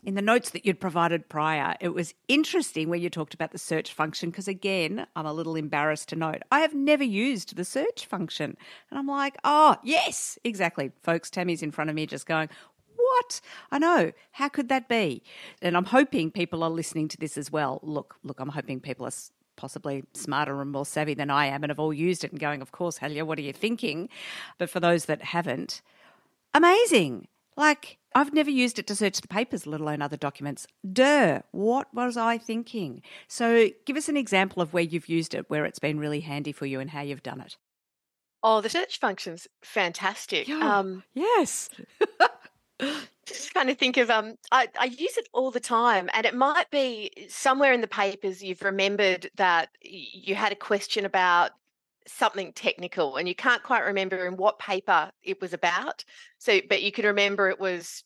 in 0.04 0.16
the 0.16 0.22
notes 0.22 0.50
that 0.52 0.66
you'd 0.66 0.80
provided 0.80 1.30
prior, 1.30 1.76
it 1.80 1.90
was 1.90 2.14
interesting 2.28 2.90
when 2.90 3.02
you 3.02 3.10
talked 3.10 3.34
about 3.34 3.52
the 3.52 3.58
search 3.58 3.94
function 3.94 4.30
because, 4.30 4.48
again, 4.48 5.08
I'm 5.16 5.26
a 5.26 5.34
little 5.34 5.56
embarrassed 5.56 6.10
to 6.10 6.16
note 6.16 6.42
I 6.52 6.60
have 6.60 6.74
never 6.74 7.04
used 7.04 7.56
the 7.56 7.66
search 7.66 8.06
function. 8.06 8.58
And 8.90 9.00
I'm 9.00 9.08
like, 9.08 9.38
oh, 9.44 9.78
yes, 9.84 10.38
exactly. 10.44 10.92
Folks, 11.04 11.30
Tammy's 11.30 11.64
in 11.64 11.72
front 11.72 11.90
of 11.90 11.96
me 11.96 12.06
just 12.06 12.26
going, 12.26 12.50
what? 12.96 13.42
I 13.72 13.80
know. 13.80 14.12
How 14.32 14.50
could 14.50 14.70
that 14.70 14.90
be? 14.90 15.24
And 15.62 15.78
I'm 15.78 15.86
hoping 15.86 16.32
people 16.32 16.64
are 16.64 16.70
listening 16.70 17.08
to 17.10 17.18
this 17.18 17.38
as 17.38 17.52
well. 17.52 17.80
Look, 17.84 18.16
look, 18.24 18.40
I'm 18.40 18.50
hoping 18.50 18.80
people 18.80 19.06
are 19.06 19.12
possibly 19.56 20.04
smarter 20.14 20.62
and 20.62 20.72
more 20.72 20.86
savvy 20.86 21.14
than 21.14 21.30
I 21.30 21.48
am 21.48 21.64
and 21.64 21.70
have 21.70 21.80
all 21.80 21.94
used 21.94 22.24
it 22.24 22.32
and 22.32 22.40
going, 22.40 22.62
of 22.62 22.72
course, 22.72 22.98
Helga, 22.98 23.26
what 23.26 23.40
are 23.40 23.44
you 23.44 23.54
thinking? 23.54 24.10
But 24.58 24.70
for 24.70 24.80
those 24.80 25.06
that 25.06 25.22
haven't, 25.22 25.82
amazing. 26.54 27.28
Like, 27.58 27.98
I've 28.16 28.34
never 28.34 28.50
used 28.50 28.80
it 28.80 28.88
to 28.88 28.96
search 28.96 29.20
the 29.20 29.28
papers, 29.28 29.68
let 29.68 29.82
alone 29.82 30.02
other 30.02 30.16
documents. 30.16 30.66
Duh, 30.90 31.42
what 31.52 31.94
was 31.94 32.16
I 32.16 32.38
thinking? 32.38 33.02
So 33.28 33.70
give 33.86 33.98
us 33.98 34.08
an 34.08 34.16
example 34.16 34.62
of 34.62 34.74
where 34.74 34.84
you've 34.84 35.10
used 35.10 35.36
it, 35.36 35.50
where 35.50 35.66
it's 35.66 35.80
been 35.80 36.00
really 36.00 36.22
handy 36.22 36.54
for 36.54 36.66
you 36.66 36.80
and 36.80 36.90
how 36.90 37.02
you've 37.02 37.24
done 37.24 37.42
it. 37.42 37.58
Oh, 38.42 38.62
the 38.62 38.70
search 38.70 39.00
function's 39.00 39.48
fantastic. 39.64 40.48
Yeah. 40.48 40.78
Um, 40.80 41.04
yes. 41.14 41.70
just 43.26 43.54
kind 43.54 43.70
of 43.70 43.78
think 43.78 43.98
of 43.98 44.10
um 44.10 44.36
I, 44.52 44.68
I 44.80 44.86
use 44.86 45.18
it 45.18 45.30
all 45.34 45.50
the 45.50 45.62
time 45.62 46.10
and 46.14 46.26
it 46.26 46.36
might 46.36 46.70
be 46.72 47.10
somewhere 47.30 47.72
in 47.72 47.80
the 47.80 47.88
papers 47.88 48.44
you've 48.44 48.62
remembered 48.62 49.32
that 49.36 49.70
you 49.82 50.36
had 50.36 50.52
a 50.52 50.58
question 50.58 51.06
about 51.06 51.52
something 52.08 52.54
technical 52.54 53.18
and 53.18 53.28
you 53.28 53.36
can't 53.36 53.64
quite 53.64 53.84
remember 53.86 54.28
in 54.28 54.38
what 54.38 54.60
paper 54.60 55.10
it 55.24 55.42
was 55.42 55.54
about 55.54 56.04
so 56.38 56.60
but 56.70 56.84
you 56.84 56.92
can 56.92 57.06
remember 57.06 57.50
it 57.50 57.60
was 57.60 58.04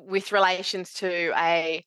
with 0.00 0.32
relations 0.32 0.92
to 0.92 1.32
a 1.36 1.84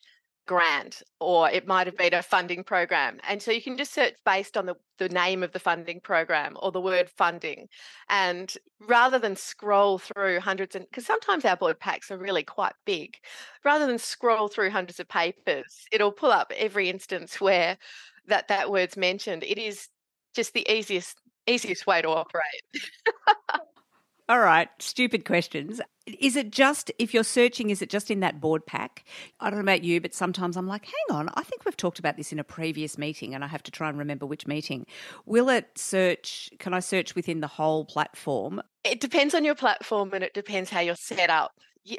grant 0.48 1.02
or 1.20 1.50
it 1.50 1.66
might 1.66 1.88
have 1.88 1.98
been 1.98 2.14
a 2.14 2.22
funding 2.22 2.64
program 2.64 3.18
and 3.28 3.42
so 3.42 3.50
you 3.50 3.62
can 3.62 3.76
just 3.78 3.92
search 3.92 4.14
based 4.26 4.56
on 4.56 4.68
the, 4.68 4.76
the 5.00 5.10
name 5.10 5.42
of 5.42 5.52
the 5.52 5.60
funding 5.60 6.00
program 6.00 6.56
or 6.62 6.72
the 6.72 6.80
word 6.80 7.10
funding 7.10 7.68
and 8.10 8.54
rather 8.88 9.18
than 9.18 9.36
scroll 9.36 9.98
through 9.98 10.40
hundreds 10.40 10.76
and 10.76 10.86
because 10.86 11.06
sometimes 11.06 11.46
our 11.46 11.58
board 11.58 11.80
packs 11.80 12.12
are 12.12 12.18
really 12.18 12.44
quite 12.44 12.74
big 12.86 13.16
rather 13.64 13.88
than 13.88 13.98
scroll 13.98 14.48
through 14.48 14.70
hundreds 14.70 15.00
of 15.00 15.10
papers 15.10 15.86
it'll 15.92 16.12
pull 16.12 16.32
up 16.32 16.54
every 16.56 16.92
instance 16.92 17.42
where 17.42 17.76
that 18.28 18.48
that 18.48 18.72
word's 18.72 18.98
mentioned. 18.98 19.44
It 19.44 19.58
is 19.58 19.88
just 20.34 20.54
the 20.54 20.70
easiest 20.72 21.18
easiest 21.48 21.86
way 21.86 22.02
to 22.02 22.10
operate 22.10 22.62
All 24.28 24.40
right, 24.40 24.70
stupid 24.80 25.24
questions. 25.24 25.80
Is 26.08 26.36
it 26.36 26.50
just, 26.50 26.92
if 26.98 27.14
you're 27.14 27.24
searching, 27.24 27.70
is 27.70 27.84
it 27.84 27.92
just 27.92 28.10
in 28.10 28.22
that 28.22 28.42
board 28.42 28.66
pack? 28.66 29.04
I 29.40 29.52
don't 29.52 29.60
know 29.60 29.64
about 29.64 29.84
you, 29.84 30.02
but 30.02 30.16
sometimes 30.16 30.58
I'm 30.58 30.68
like, 30.68 30.86
hang 30.86 31.16
on, 31.16 31.30
I 31.36 31.44
think 31.44 31.64
we've 31.64 31.78
talked 31.78 32.00
about 32.00 32.18
this 32.18 32.32
in 32.32 32.40
a 32.40 32.44
previous 32.44 32.98
meeting 32.98 33.36
and 33.36 33.44
I 33.44 33.48
have 33.48 33.62
to 33.64 33.72
try 33.72 33.88
and 33.88 34.00
remember 34.00 34.26
which 34.26 34.48
meeting. 34.48 34.88
Will 35.28 35.48
it 35.50 35.68
search, 35.78 36.50
can 36.58 36.74
I 36.74 36.80
search 36.80 37.14
within 37.14 37.40
the 37.40 37.48
whole 37.48 37.86
platform? 37.86 38.64
It 38.84 39.00
depends 39.00 39.36
on 39.36 39.46
your 39.46 39.54
platform 39.54 40.12
and 40.14 40.24
it 40.24 40.34
depends 40.34 40.72
how 40.72 40.80
you're 40.80 40.96
set 40.96 41.30
up. 41.30 41.52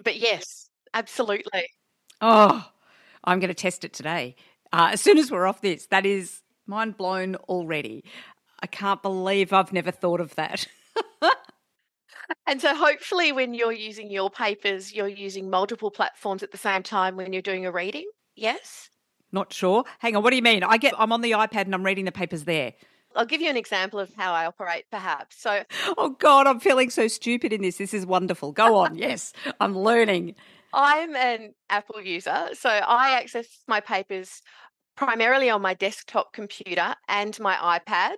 But 0.02 0.16
yes, 0.16 0.68
absolutely. 0.94 1.68
Oh, 2.20 2.68
I'm 3.22 3.38
going 3.38 3.48
to 3.48 3.54
test 3.54 3.84
it 3.84 3.92
today. 3.92 4.34
Uh, 4.72 4.88
as 4.92 5.00
soon 5.00 5.18
as 5.18 5.30
we're 5.30 5.46
off 5.46 5.60
this, 5.60 5.86
that 5.86 6.04
is 6.04 6.42
mind 6.66 6.96
blown 6.96 7.36
already. 7.36 8.02
I 8.60 8.66
can't 8.66 9.02
believe 9.02 9.52
I've 9.52 9.72
never 9.72 9.90
thought 9.90 10.20
of 10.20 10.34
that. 10.36 10.66
And 12.46 12.60
so 12.60 12.74
hopefully 12.74 13.32
when 13.32 13.54
you're 13.54 13.72
using 13.72 14.10
your 14.10 14.30
papers, 14.30 14.92
you're 14.92 15.08
using 15.08 15.50
multiple 15.50 15.90
platforms 15.90 16.42
at 16.42 16.52
the 16.52 16.58
same 16.58 16.82
time 16.82 17.16
when 17.16 17.32
you're 17.32 17.42
doing 17.42 17.66
a 17.66 17.72
reading. 17.72 18.08
Yes? 18.34 18.90
Not 19.32 19.52
sure. 19.52 19.84
Hang 19.98 20.16
on, 20.16 20.22
what 20.22 20.30
do 20.30 20.36
you 20.36 20.42
mean? 20.42 20.62
I 20.62 20.76
get 20.76 20.94
I'm 20.98 21.12
on 21.12 21.20
the 21.20 21.32
iPad 21.32 21.62
and 21.62 21.74
I'm 21.74 21.84
reading 21.84 22.04
the 22.04 22.12
papers 22.12 22.44
there. 22.44 22.74
I'll 23.14 23.26
give 23.26 23.40
you 23.40 23.48
an 23.48 23.56
example 23.56 23.98
of 23.98 24.12
how 24.14 24.32
I 24.32 24.46
operate 24.46 24.84
perhaps. 24.90 25.40
So 25.40 25.62
Oh 25.98 26.10
god, 26.10 26.46
I'm 26.46 26.60
feeling 26.60 26.90
so 26.90 27.08
stupid 27.08 27.52
in 27.52 27.62
this. 27.62 27.78
This 27.78 27.94
is 27.94 28.06
wonderful. 28.06 28.52
Go 28.52 28.76
on. 28.76 28.94
yes, 28.98 29.32
I'm 29.60 29.76
learning. 29.76 30.34
I'm 30.72 31.14
an 31.16 31.54
Apple 31.70 32.02
user, 32.02 32.48
so 32.52 32.68
I 32.68 33.12
access 33.12 33.46
my 33.66 33.80
papers 33.80 34.42
primarily 34.96 35.50
on 35.50 35.62
my 35.62 35.74
desktop 35.74 36.32
computer 36.32 36.94
and 37.08 37.38
my 37.40 37.78
iPad 37.78 38.16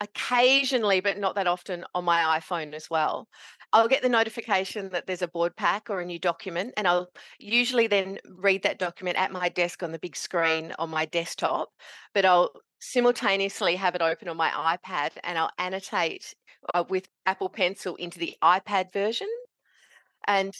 occasionally, 0.00 1.00
but 1.00 1.18
not 1.18 1.34
that 1.34 1.46
often, 1.46 1.84
on 1.94 2.04
my 2.04 2.40
iPhone 2.40 2.72
as 2.72 2.88
well. 2.88 3.28
I'll 3.72 3.88
get 3.88 4.02
the 4.02 4.08
notification 4.08 4.88
that 4.90 5.06
there's 5.06 5.22
a 5.22 5.28
board 5.28 5.54
pack 5.56 5.90
or 5.90 6.00
a 6.00 6.04
new 6.04 6.18
document, 6.18 6.74
and 6.76 6.88
I'll 6.88 7.08
usually 7.38 7.86
then 7.86 8.18
read 8.36 8.62
that 8.62 8.78
document 8.78 9.18
at 9.18 9.30
my 9.30 9.48
desk 9.48 9.82
on 9.82 9.92
the 9.92 9.98
big 9.98 10.16
screen 10.16 10.72
on 10.78 10.90
my 10.90 11.04
desktop. 11.04 11.68
But 12.14 12.24
I'll 12.24 12.50
simultaneously 12.80 13.76
have 13.76 13.94
it 13.94 14.02
open 14.02 14.28
on 14.28 14.36
my 14.36 14.48
iPad 14.48 15.10
and 15.22 15.38
I'll 15.38 15.50
annotate 15.58 16.34
uh, 16.72 16.84
with 16.88 17.06
Apple 17.26 17.50
Pencil 17.50 17.94
into 17.96 18.18
the 18.18 18.34
iPad 18.42 18.92
version. 18.92 19.28
And 20.26 20.52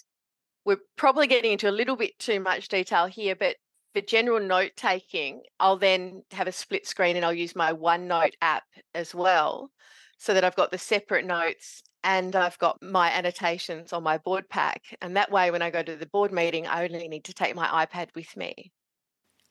we're 0.65 0.81
probably 0.97 1.27
getting 1.27 1.53
into 1.53 1.69
a 1.69 1.73
little 1.73 1.97
bit 1.97 2.19
too 2.19 2.41
much 2.41 2.69
detail 2.69 3.07
here, 3.07 3.35
but 3.35 3.57
for 3.93 4.01
general 4.01 4.41
note 4.41 4.73
taking, 4.77 5.43
I'll 5.59 5.77
then 5.77 6.23
have 6.33 6.47
a 6.47 6.53
split 6.53 6.87
screen 6.87 7.17
and 7.17 7.25
I'll 7.25 7.33
use 7.33 7.57
my 7.57 7.73
OneNote 7.73 8.35
app 8.41 8.65
as 8.95 9.15
well 9.15 9.71
so 10.19 10.35
that 10.35 10.45
I've 10.45 10.57
got 10.57 10.71
the 10.71 10.79
separate 10.79 11.25
notes 11.25 11.83
and 12.05 12.35
I've 12.37 12.59
got 12.59 12.83
my 12.83 13.11
annotations 13.11 13.93
on 13.93 14.03
my 14.03 14.19
board 14.19 14.49
pack. 14.49 14.97
And 15.03 15.17
that 15.17 15.31
way, 15.31 15.51
when 15.51 15.63
I 15.63 15.71
go 15.71 15.83
to 15.83 15.97
the 15.97 16.07
board 16.07 16.33
meeting, 16.33 16.67
I 16.67 16.85
only 16.85 17.09
need 17.09 17.25
to 17.25 17.35
take 17.35 17.55
my 17.55 17.87
iPad 17.87 18.09
with 18.15 18.37
me. 18.37 18.73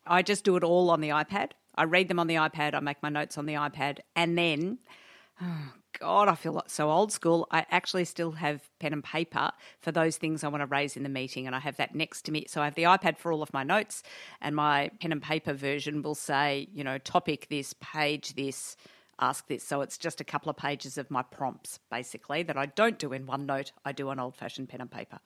I 0.06 0.21
just 0.21 0.43
do 0.43 0.56
it 0.56 0.63
all 0.63 0.89
on 0.89 1.02
the 1.02 1.10
iPad. 1.10 1.52
I 1.75 1.84
read 1.84 2.08
them 2.08 2.19
on 2.19 2.28
the 2.28 2.36
iPad, 2.36 2.73
I 2.73 2.80
make 2.80 3.02
my 3.04 3.10
notes 3.10 3.38
on 3.38 3.45
the 3.45 3.54
iPad, 3.54 3.99
and 4.15 4.38
then 4.38 4.80
oh 5.41 5.73
God, 5.97 6.28
I 6.28 6.36
feel 6.36 6.62
so 6.67 6.91
old 6.91 7.12
school. 7.12 7.47
I 7.52 7.65
actually 7.71 8.06
still 8.06 8.32
have 8.34 8.69
pen 8.80 8.93
and 8.93 9.04
paper 9.04 9.52
for 9.80 9.91
those 9.91 10.17
things 10.17 10.43
I 10.43 10.47
want 10.47 10.62
to 10.62 10.67
raise 10.67 10.95
in 10.95 11.04
the 11.04 11.10
meeting, 11.10 11.47
and 11.47 11.56
I 11.56 11.60
have 11.60 11.78
that 11.78 11.95
next 11.95 12.23
to 12.25 12.32
me. 12.32 12.45
So 12.47 12.62
I 12.62 12.65
have 12.65 12.75
the 12.75 12.84
iPad 12.84 13.17
for 13.17 13.32
all 13.32 13.41
of 13.41 13.54
my 13.54 13.63
notes, 13.63 14.04
and 14.41 14.56
my 14.56 14.91
pen 15.02 15.12
and 15.12 15.21
paper 15.21 15.54
version 15.54 16.02
will 16.02 16.15
say, 16.15 16.67
you 16.73 16.84
know, 16.84 16.97
topic 16.97 17.47
this, 17.49 17.73
page 17.82 18.36
this, 18.36 18.78
ask 19.19 19.47
this. 19.47 19.63
So 19.63 19.82
it's 19.82 19.97
just 19.97 20.21
a 20.21 20.23
couple 20.23 20.49
of 20.49 20.58
pages 20.58 20.97
of 20.97 21.10
my 21.10 21.23
prompts, 21.23 21.80
basically, 21.89 22.43
that 22.43 22.58
I 22.58 22.67
don't 22.67 22.99
do 22.99 23.13
in 23.13 23.25
OneNote. 23.25 23.71
I 23.84 23.91
do 23.91 24.10
on 24.10 24.19
old 24.19 24.36
fashioned 24.36 24.69
pen 24.69 24.82
and 24.82 24.91
paper. 24.91 25.19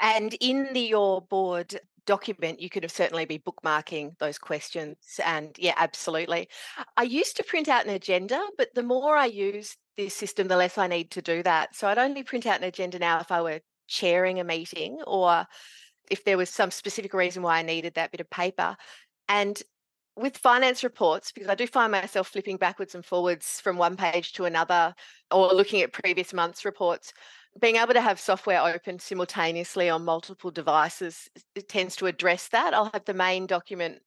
And 0.00 0.34
in 0.40 0.72
the, 0.72 0.80
your 0.80 1.22
board 1.22 1.80
document, 2.08 2.58
you 2.58 2.70
could 2.70 2.84
have 2.84 2.90
certainly 2.90 3.26
be 3.26 3.38
bookmarking 3.38 4.18
those 4.18 4.38
questions. 4.38 4.96
And 5.22 5.54
yeah, 5.58 5.74
absolutely. 5.76 6.48
I 6.96 7.02
used 7.02 7.36
to 7.36 7.44
print 7.44 7.68
out 7.68 7.84
an 7.84 7.90
agenda, 7.90 8.40
but 8.56 8.74
the 8.74 8.82
more 8.82 9.14
I 9.14 9.26
use 9.26 9.76
this 9.98 10.14
system, 10.14 10.48
the 10.48 10.56
less 10.56 10.78
I 10.78 10.86
need 10.86 11.10
to 11.12 11.22
do 11.22 11.42
that. 11.42 11.76
So 11.76 11.86
I'd 11.86 11.98
only 11.98 12.22
print 12.22 12.46
out 12.46 12.60
an 12.60 12.64
agenda 12.64 12.98
now 12.98 13.20
if 13.20 13.30
I 13.30 13.42
were 13.42 13.60
chairing 13.88 14.40
a 14.40 14.44
meeting 14.44 15.00
or 15.06 15.46
if 16.10 16.24
there 16.24 16.38
was 16.38 16.48
some 16.48 16.70
specific 16.70 17.12
reason 17.12 17.42
why 17.42 17.58
I 17.58 17.62
needed 17.62 17.94
that 17.94 18.10
bit 18.10 18.22
of 18.22 18.30
paper. 18.30 18.74
And 19.28 19.62
with 20.16 20.38
finance 20.38 20.82
reports, 20.82 21.30
because 21.30 21.50
I 21.50 21.54
do 21.54 21.66
find 21.66 21.92
myself 21.92 22.28
flipping 22.28 22.56
backwards 22.56 22.94
and 22.94 23.04
forwards 23.04 23.60
from 23.60 23.76
one 23.76 23.98
page 23.98 24.32
to 24.32 24.46
another 24.46 24.94
or 25.30 25.48
looking 25.52 25.82
at 25.82 25.92
previous 25.92 26.32
month's 26.32 26.64
reports, 26.64 27.12
being 27.60 27.76
able 27.76 27.94
to 27.94 28.00
have 28.00 28.20
software 28.20 28.62
open 28.62 28.98
simultaneously 28.98 29.88
on 29.88 30.04
multiple 30.04 30.50
devices 30.50 31.28
tends 31.68 31.96
to 31.96 32.06
address 32.06 32.48
that. 32.48 32.74
I'll 32.74 32.90
have 32.92 33.04
the 33.04 33.14
main 33.14 33.46
document 33.46 34.00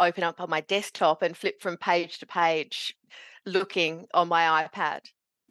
open 0.00 0.24
up 0.24 0.40
on 0.40 0.50
my 0.50 0.60
desktop 0.60 1.22
and 1.22 1.36
flip 1.36 1.60
from 1.60 1.76
page 1.76 2.18
to 2.18 2.26
page 2.26 2.96
looking 3.46 4.06
on 4.14 4.28
my 4.28 4.66
iPad. 4.66 5.00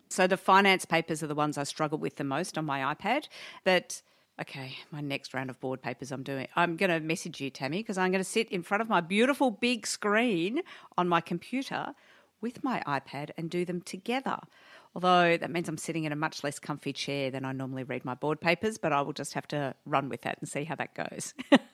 So 0.09 0.27
the 0.27 0.37
finance 0.37 0.85
papers 0.85 1.23
are 1.23 1.27
the 1.27 1.35
ones 1.35 1.57
I 1.57 1.63
struggle 1.63 1.97
with 1.97 2.17
the 2.17 2.23
most 2.23 2.57
on 2.57 2.65
my 2.65 2.93
iPad. 2.93 3.27
But 3.63 4.01
okay, 4.39 4.77
my 4.91 5.01
next 5.01 5.33
round 5.33 5.49
of 5.49 5.59
board 5.59 5.81
papers 5.81 6.11
I'm 6.11 6.23
doing. 6.23 6.47
I'm 6.55 6.75
going 6.75 6.89
to 6.89 6.99
message 6.99 7.39
you, 7.39 7.49
Tammy, 7.49 7.77
because 7.77 7.97
I'm 7.97 8.11
going 8.11 8.23
to 8.23 8.29
sit 8.29 8.49
in 8.49 8.61
front 8.61 8.81
of 8.81 8.89
my 8.89 9.01
beautiful 9.01 9.51
big 9.51 9.87
screen 9.87 10.61
on 10.97 11.07
my 11.07 11.21
computer 11.21 11.93
with 12.41 12.63
my 12.63 12.83
iPad 12.87 13.29
and 13.37 13.49
do 13.49 13.63
them 13.63 13.81
together. 13.81 14.39
Although 14.93 15.37
that 15.37 15.51
means 15.51 15.69
I'm 15.69 15.77
sitting 15.77 16.03
in 16.03 16.11
a 16.11 16.17
much 16.17 16.43
less 16.43 16.59
comfy 16.59 16.91
chair 16.91 17.31
than 17.31 17.45
I 17.45 17.53
normally 17.53 17.83
read 17.83 18.03
my 18.03 18.13
board 18.13 18.41
papers, 18.41 18.77
but 18.77 18.91
I 18.91 19.01
will 19.01 19.13
just 19.13 19.33
have 19.33 19.47
to 19.49 19.73
run 19.85 20.09
with 20.09 20.23
that 20.23 20.37
and 20.39 20.49
see 20.49 20.65
how 20.65 20.75
that 20.75 20.95
goes. 20.95 21.33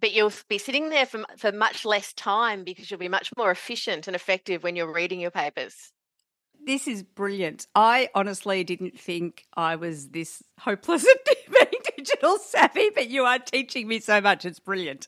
but 0.00 0.12
you'll 0.12 0.32
be 0.48 0.58
sitting 0.58 0.90
there 0.90 1.06
for, 1.06 1.24
for 1.36 1.52
much 1.52 1.84
less 1.84 2.12
time 2.12 2.64
because 2.64 2.90
you'll 2.90 3.00
be 3.00 3.08
much 3.08 3.30
more 3.36 3.50
efficient 3.50 4.06
and 4.06 4.14
effective 4.14 4.62
when 4.62 4.76
you're 4.76 4.92
reading 4.92 5.20
your 5.20 5.30
papers. 5.30 5.92
This 6.66 6.86
is 6.86 7.02
brilliant. 7.02 7.66
I 7.74 8.10
honestly 8.14 8.64
didn't 8.64 8.98
think 9.00 9.46
I 9.56 9.76
was 9.76 10.08
this 10.08 10.42
hopeless 10.58 11.06
at 11.06 11.24
being 11.50 11.82
digital 11.96 12.38
savvy, 12.38 12.90
but 12.94 13.08
you 13.08 13.24
are 13.24 13.38
teaching 13.38 13.88
me 13.88 14.00
so 14.00 14.20
much. 14.20 14.44
It's 14.44 14.60
brilliant. 14.60 15.06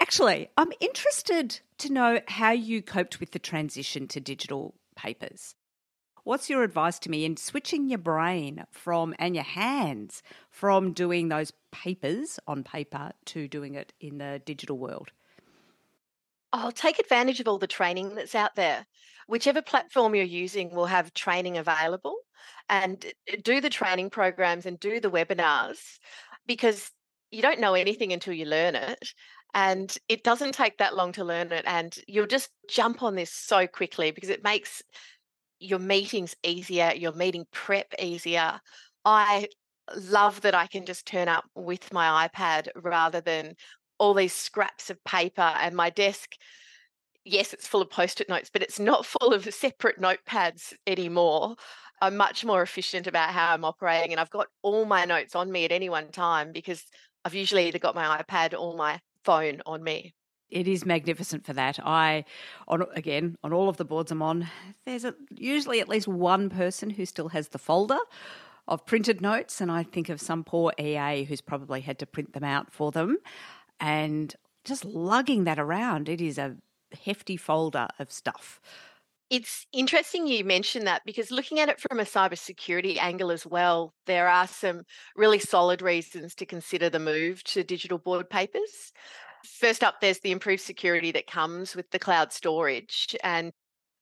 Actually, 0.00 0.50
I'm 0.58 0.72
interested 0.80 1.60
to 1.78 1.92
know 1.92 2.20
how 2.28 2.52
you 2.52 2.82
coped 2.82 3.20
with 3.20 3.30
the 3.30 3.38
transition 3.38 4.08
to 4.08 4.20
digital 4.20 4.74
papers. 4.94 5.54
What's 6.24 6.50
your 6.50 6.62
advice 6.62 6.98
to 7.00 7.10
me 7.10 7.24
in 7.24 7.36
switching 7.36 7.88
your 7.88 7.98
brain 7.98 8.64
from 8.70 9.14
and 9.18 9.34
your 9.34 9.44
hands 9.44 10.22
from 10.50 10.92
doing 10.92 11.28
those 11.28 11.52
papers 11.72 12.38
on 12.46 12.62
paper 12.64 13.12
to 13.26 13.48
doing 13.48 13.74
it 13.74 13.92
in 14.00 14.18
the 14.18 14.40
digital 14.44 14.78
world? 14.78 15.12
I'll 16.52 16.72
take 16.72 16.98
advantage 16.98 17.40
of 17.40 17.48
all 17.48 17.58
the 17.58 17.66
training 17.66 18.14
that's 18.14 18.34
out 18.34 18.56
there. 18.56 18.86
Whichever 19.28 19.62
platform 19.62 20.14
you're 20.14 20.24
using 20.24 20.74
will 20.74 20.86
have 20.86 21.14
training 21.14 21.56
available 21.56 22.16
and 22.68 23.04
do 23.42 23.60
the 23.60 23.70
training 23.70 24.10
programs 24.10 24.66
and 24.66 24.78
do 24.80 25.00
the 25.00 25.10
webinars 25.10 25.98
because 26.46 26.90
you 27.30 27.42
don't 27.42 27.60
know 27.60 27.74
anything 27.74 28.12
until 28.12 28.34
you 28.34 28.44
learn 28.46 28.74
it. 28.74 29.12
And 29.54 29.96
it 30.08 30.24
doesn't 30.24 30.52
take 30.52 30.78
that 30.78 30.96
long 30.96 31.12
to 31.12 31.24
learn 31.24 31.52
it. 31.52 31.64
And 31.66 31.96
you'll 32.08 32.26
just 32.26 32.50
jump 32.68 33.02
on 33.02 33.14
this 33.14 33.32
so 33.32 33.66
quickly 33.66 34.10
because 34.10 34.28
it 34.28 34.44
makes 34.44 34.82
your 35.60 35.78
meetings 35.78 36.34
easier, 36.42 36.92
your 36.96 37.12
meeting 37.12 37.46
prep 37.52 37.94
easier. 37.98 38.60
I 39.04 39.48
love 39.96 40.40
that 40.42 40.54
I 40.54 40.66
can 40.66 40.86
just 40.86 41.06
turn 41.06 41.28
up 41.28 41.44
with 41.54 41.92
my 41.92 42.28
iPad 42.28 42.68
rather 42.74 43.20
than 43.20 43.54
all 43.98 44.14
these 44.14 44.32
scraps 44.32 44.90
of 44.90 45.02
paper 45.04 45.42
and 45.42 45.76
my 45.76 45.90
desk. 45.90 46.32
Yes, 47.24 47.52
it's 47.52 47.66
full 47.66 47.82
of 47.82 47.90
post 47.90 48.20
it 48.20 48.28
notes, 48.28 48.50
but 48.52 48.62
it's 48.62 48.80
not 48.80 49.06
full 49.20 49.32
of 49.32 49.52
separate 49.54 50.00
notepads 50.00 50.72
anymore. 50.86 51.56
I'm 52.02 52.16
much 52.16 52.44
more 52.44 52.62
efficient 52.62 53.06
about 53.06 53.30
how 53.30 53.52
I'm 53.52 53.64
operating, 53.64 54.12
and 54.12 54.20
I've 54.20 54.30
got 54.30 54.48
all 54.62 54.86
my 54.86 55.04
notes 55.04 55.36
on 55.36 55.52
me 55.52 55.66
at 55.66 55.72
any 55.72 55.90
one 55.90 56.10
time 56.10 56.50
because 56.52 56.82
I've 57.24 57.34
usually 57.34 57.68
either 57.68 57.78
got 57.78 57.94
my 57.94 58.22
iPad 58.22 58.58
or 58.58 58.74
my 58.74 59.00
phone 59.24 59.60
on 59.66 59.82
me. 59.82 60.14
It 60.50 60.66
is 60.66 60.84
magnificent 60.84 61.46
for 61.46 61.52
that. 61.52 61.78
I, 61.84 62.24
on 62.66 62.84
again, 62.94 63.36
on 63.44 63.52
all 63.52 63.68
of 63.68 63.76
the 63.76 63.84
boards 63.84 64.10
I'm 64.10 64.22
on, 64.22 64.48
there's 64.84 65.04
a, 65.04 65.14
usually 65.30 65.80
at 65.80 65.88
least 65.88 66.08
one 66.08 66.50
person 66.50 66.90
who 66.90 67.06
still 67.06 67.28
has 67.28 67.48
the 67.48 67.58
folder 67.58 67.98
of 68.66 68.86
printed 68.86 69.20
notes, 69.20 69.60
and 69.60 69.70
I 69.70 69.82
think 69.82 70.08
of 70.08 70.20
some 70.20 70.44
poor 70.44 70.72
EA 70.78 71.24
who's 71.24 71.40
probably 71.40 71.80
had 71.80 71.98
to 72.00 72.06
print 72.06 72.32
them 72.32 72.44
out 72.44 72.72
for 72.72 72.90
them, 72.92 73.18
and 73.78 74.34
just 74.64 74.84
lugging 74.84 75.44
that 75.44 75.58
around. 75.58 76.08
It 76.08 76.20
is 76.20 76.38
a 76.38 76.56
hefty 77.04 77.36
folder 77.36 77.88
of 77.98 78.12
stuff. 78.12 78.60
It's 79.30 79.64
interesting 79.72 80.26
you 80.26 80.44
mentioned 80.44 80.88
that 80.88 81.02
because 81.06 81.30
looking 81.30 81.60
at 81.60 81.68
it 81.68 81.78
from 81.78 82.00
a 82.00 82.04
cybersecurity 82.04 82.98
angle 82.98 83.30
as 83.30 83.46
well, 83.46 83.94
there 84.06 84.28
are 84.28 84.48
some 84.48 84.82
really 85.14 85.38
solid 85.38 85.82
reasons 85.82 86.34
to 86.34 86.46
consider 86.46 86.90
the 86.90 86.98
move 86.98 87.44
to 87.44 87.62
digital 87.62 87.98
board 87.98 88.28
papers. 88.28 88.92
First 89.44 89.82
up, 89.82 90.00
there's 90.00 90.20
the 90.20 90.32
improved 90.32 90.62
security 90.62 91.12
that 91.12 91.26
comes 91.26 91.74
with 91.74 91.90
the 91.90 91.98
cloud 91.98 92.32
storage. 92.32 93.16
And 93.22 93.52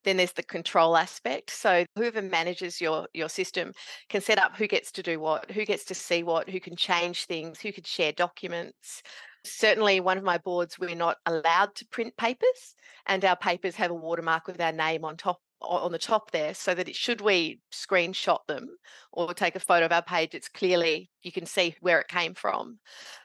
then 0.05 0.16
there's 0.16 0.33
the 0.33 0.42
control 0.42 0.96
aspect. 0.96 1.51
So 1.51 1.85
whoever 1.96 2.22
manages 2.22 2.81
your 2.81 3.09
your 3.12 3.29
system 3.29 3.72
can 4.09 4.20
set 4.20 4.38
up 4.38 4.57
who 4.57 4.66
gets 4.66 4.92
to 4.92 5.03
do 5.03 5.20
what, 5.20 5.51
who 5.51 5.64
gets 5.64 5.85
to 5.87 5.94
see 5.94 6.22
what, 6.22 6.48
who 6.48 6.61
can 6.61 6.77
change 6.77 7.27
things, 7.27 7.61
who 7.61 7.72
can 7.72 7.85
share 7.85 8.12
documents. 8.12 9.03
Certainly, 9.44 10.01
one 10.01 10.18
of 10.18 10.24
my 10.24 10.38
boards, 10.38 10.79
we're 10.79 10.94
not 10.94 11.16
allowed 11.27 11.74
to 11.77 11.87
print 11.87 12.16
papers, 12.16 12.74
and 13.07 13.24
our 13.24 13.37
papers 13.37 13.77
have 13.77 13.90
a 13.90 13.94
watermark 13.94 14.46
with 14.46 14.61
our 14.61 14.72
name 14.72 15.05
on 15.05 15.16
top 15.16 15.40
on 15.61 15.92
the 15.92 15.99
top 15.99 16.31
there 16.31 16.55
so 16.55 16.75
that 16.75 16.88
it, 16.88 16.94
should 16.94 17.21
we 17.21 17.61
screenshot 17.73 18.38
them 18.47 18.68
or 19.12 19.35
take 19.35 19.57
a 19.57 19.61
photo 19.61 19.87
of 19.87 19.92
our 19.92 20.03
page 20.03 20.35
it's 20.35 20.49
clearly 20.49 21.11
you 21.23 21.33
can 21.33 21.47
see 21.47 21.75
where 21.81 22.01
it 22.01 22.09
came 22.09 22.35
from. 22.35 22.79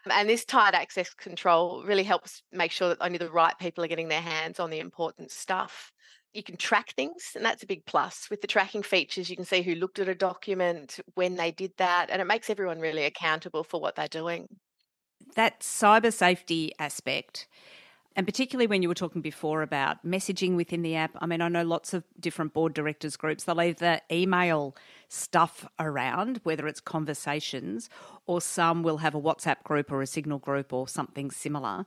And 0.09 0.27
this 0.27 0.45
tight 0.45 0.73
access 0.73 1.13
control 1.13 1.83
really 1.85 2.03
helps 2.03 2.41
make 2.51 2.71
sure 2.71 2.89
that 2.89 3.01
only 3.01 3.17
the 3.17 3.29
right 3.29 3.57
people 3.59 3.83
are 3.83 3.87
getting 3.87 4.07
their 4.07 4.21
hands 4.21 4.59
on 4.59 4.69
the 4.69 4.79
important 4.79 5.31
stuff. 5.31 5.91
You 6.33 6.43
can 6.43 6.57
track 6.57 6.93
things 6.95 7.31
and 7.35 7.45
that's 7.45 7.63
a 7.63 7.67
big 7.67 7.85
plus. 7.85 8.27
With 8.31 8.41
the 8.41 8.47
tracking 8.47 8.83
features 8.83 9.29
you 9.29 9.35
can 9.35 9.45
see 9.45 9.61
who 9.61 9.75
looked 9.75 9.99
at 9.99 10.09
a 10.09 10.15
document 10.15 10.99
when 11.13 11.35
they 11.35 11.51
did 11.51 11.71
that 11.77 12.09
and 12.09 12.21
it 12.21 12.25
makes 12.25 12.49
everyone 12.49 12.79
really 12.79 13.05
accountable 13.05 13.63
for 13.63 13.79
what 13.79 13.95
they're 13.95 14.07
doing. 14.07 14.47
That 15.35 15.61
cyber 15.61 16.11
safety 16.11 16.73
aspect 16.79 17.47
and 18.15 18.27
particularly 18.27 18.67
when 18.67 18.81
you 18.81 18.87
were 18.87 18.95
talking 18.95 19.21
before 19.21 19.61
about 19.61 20.05
messaging 20.05 20.55
within 20.55 20.83
the 20.83 20.95
app, 20.95 21.11
I 21.19 21.25
mean, 21.25 21.41
I 21.41 21.47
know 21.47 21.63
lots 21.63 21.93
of 21.93 22.03
different 22.19 22.53
board 22.53 22.73
directors 22.73 23.15
groups, 23.15 23.43
they'll 23.43 23.59
either 23.59 24.01
email 24.11 24.75
stuff 25.07 25.67
around, 25.79 26.39
whether 26.43 26.67
it's 26.67 26.79
conversations, 26.79 27.89
or 28.27 28.39
some 28.39 28.83
will 28.83 28.97
have 28.97 29.15
a 29.15 29.21
WhatsApp 29.21 29.63
group 29.63 29.91
or 29.91 30.01
a 30.01 30.07
Signal 30.07 30.39
group 30.39 30.71
or 30.73 30.87
something 30.87 31.31
similar. 31.31 31.85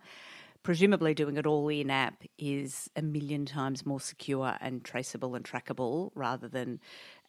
Presumably, 0.64 1.14
doing 1.14 1.36
it 1.36 1.46
all 1.46 1.68
in 1.68 1.90
app 1.90 2.24
is 2.38 2.90
a 2.96 3.02
million 3.02 3.46
times 3.46 3.86
more 3.86 4.00
secure 4.00 4.56
and 4.60 4.82
traceable 4.82 5.36
and 5.36 5.44
trackable 5.44 6.10
rather 6.16 6.48
than 6.48 6.80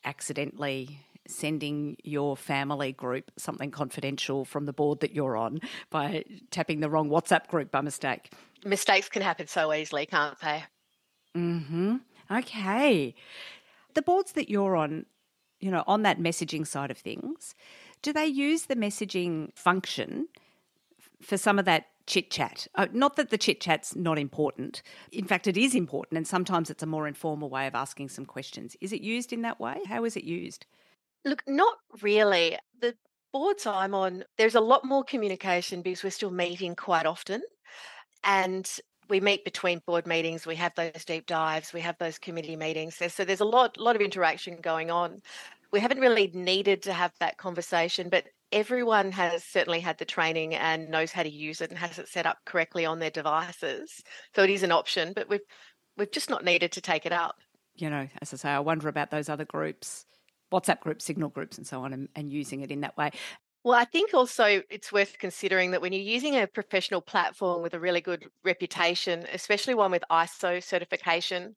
accidentally 0.05 0.99
sending 1.29 1.97
your 2.03 2.37
family 2.37 2.91
group 2.91 3.31
something 3.37 3.71
confidential 3.71 4.45
from 4.45 4.65
the 4.65 4.73
board 4.73 4.99
that 5.01 5.13
you're 5.13 5.37
on 5.37 5.59
by 5.89 6.23
tapping 6.51 6.79
the 6.79 6.89
wrong 6.89 7.09
WhatsApp 7.09 7.47
group 7.47 7.71
by 7.71 7.81
mistake. 7.81 8.31
Mistakes 8.63 9.09
can 9.09 9.21
happen 9.21 9.47
so 9.47 9.73
easily, 9.73 10.05
can't 10.05 10.39
they? 10.39 10.63
Mhm. 11.35 12.01
Okay. 12.31 13.15
The 13.93 14.01
boards 14.01 14.33
that 14.33 14.49
you're 14.49 14.75
on, 14.75 15.05
you 15.59 15.71
know, 15.71 15.83
on 15.87 16.03
that 16.03 16.19
messaging 16.19 16.65
side 16.65 16.91
of 16.91 16.97
things, 16.97 17.55
do 18.01 18.13
they 18.13 18.27
use 18.27 18.65
the 18.65 18.75
messaging 18.75 19.55
function 19.57 20.27
for 21.21 21.37
some 21.37 21.57
of 21.59 21.65
that 21.65 21.87
chit 22.07 22.31
chat. 22.31 22.67
Uh, 22.75 22.87
not 22.93 23.17
that 23.17 23.29
the 23.29 23.37
chit 23.37 23.59
chat's 23.59 23.95
not 23.95 24.17
important. 24.17 24.81
In 25.11 25.25
fact, 25.25 25.45
it 25.45 25.57
is 25.57 25.75
important, 25.75 26.17
and 26.17 26.25
sometimes 26.25 26.69
it's 26.69 26.81
a 26.81 26.87
more 26.87 27.07
informal 27.07 27.49
way 27.49 27.67
of 27.67 27.75
asking 27.75 28.09
some 28.09 28.25
questions. 28.25 28.75
Is 28.81 28.93
it 28.93 29.01
used 29.01 29.33
in 29.33 29.41
that 29.41 29.59
way? 29.59 29.81
How 29.87 30.05
is 30.05 30.15
it 30.15 30.23
used? 30.23 30.65
Look, 31.25 31.43
not 31.47 31.77
really. 32.01 32.57
The 32.79 32.95
boards 33.33 33.65
I'm 33.65 33.93
on, 33.93 34.23
there's 34.37 34.55
a 34.55 34.61
lot 34.61 34.85
more 34.85 35.03
communication 35.03 35.81
because 35.81 36.03
we're 36.03 36.09
still 36.09 36.31
meeting 36.31 36.75
quite 36.75 37.05
often. 37.05 37.41
And 38.23 38.69
we 39.09 39.19
meet 39.19 39.45
between 39.45 39.81
board 39.85 40.05
meetings, 40.05 40.45
we 40.45 40.55
have 40.55 40.73
those 40.75 41.05
deep 41.05 41.25
dives, 41.27 41.73
we 41.73 41.81
have 41.81 41.97
those 41.97 42.17
committee 42.17 42.55
meetings. 42.55 42.95
So 42.95 43.23
there's 43.23 43.39
a 43.39 43.45
lot, 43.45 43.77
lot 43.77 43.95
of 43.95 44.01
interaction 44.01 44.57
going 44.61 44.91
on. 44.91 45.21
We 45.71 45.79
haven't 45.79 45.99
really 45.99 46.31
needed 46.33 46.81
to 46.83 46.93
have 46.93 47.13
that 47.19 47.37
conversation, 47.37 48.09
but 48.09 48.25
everyone 48.51 49.11
has 49.11 49.43
certainly 49.43 49.79
had 49.79 49.97
the 49.97 50.05
training 50.05 50.55
and 50.55 50.89
knows 50.89 51.11
how 51.11 51.23
to 51.23 51.29
use 51.29 51.61
it 51.61 51.69
and 51.69 51.79
has 51.79 51.99
it 51.99 52.07
set 52.07 52.25
up 52.25 52.37
correctly 52.45 52.85
on 52.85 52.99
their 52.99 53.09
devices. 53.09 54.01
So 54.35 54.43
it 54.43 54.49
is 54.49 54.63
an 54.63 54.71
option, 54.71 55.13
but 55.13 55.29
we've 55.29 55.41
we've 55.97 56.11
just 56.11 56.29
not 56.29 56.45
needed 56.45 56.71
to 56.73 56.81
take 56.81 57.05
it 57.05 57.11
up. 57.11 57.35
You 57.75 57.89
know, 57.89 58.07
as 58.21 58.33
I 58.33 58.37
say, 58.37 58.49
I 58.49 58.59
wonder 58.59 58.87
about 58.87 59.11
those 59.11 59.29
other 59.29 59.45
groups 59.45 60.05
WhatsApp 60.51 60.79
groups, 60.79 61.05
Signal 61.05 61.29
groups, 61.29 61.57
and 61.57 61.67
so 61.67 61.83
on, 61.83 61.93
and, 61.93 62.09
and 62.15 62.31
using 62.31 62.61
it 62.61 62.71
in 62.71 62.81
that 62.81 62.97
way. 62.97 63.11
Well, 63.63 63.77
I 63.77 63.85
think 63.85 64.13
also 64.13 64.61
it's 64.69 64.93
worth 64.93 65.17
considering 65.19 65.71
that 65.71 65.81
when 65.81 65.91
you're 65.91 66.01
using 66.01 66.35
a 66.35 66.47
professional 66.47 67.01
platform 67.01 67.61
with 67.61 67.73
a 67.73 67.79
really 67.79 67.99
good 67.99 68.25
reputation, 68.45 69.25
especially 69.33 69.73
one 69.73 69.91
with 69.91 70.05
ISO 70.09 70.63
certification, 70.63 71.55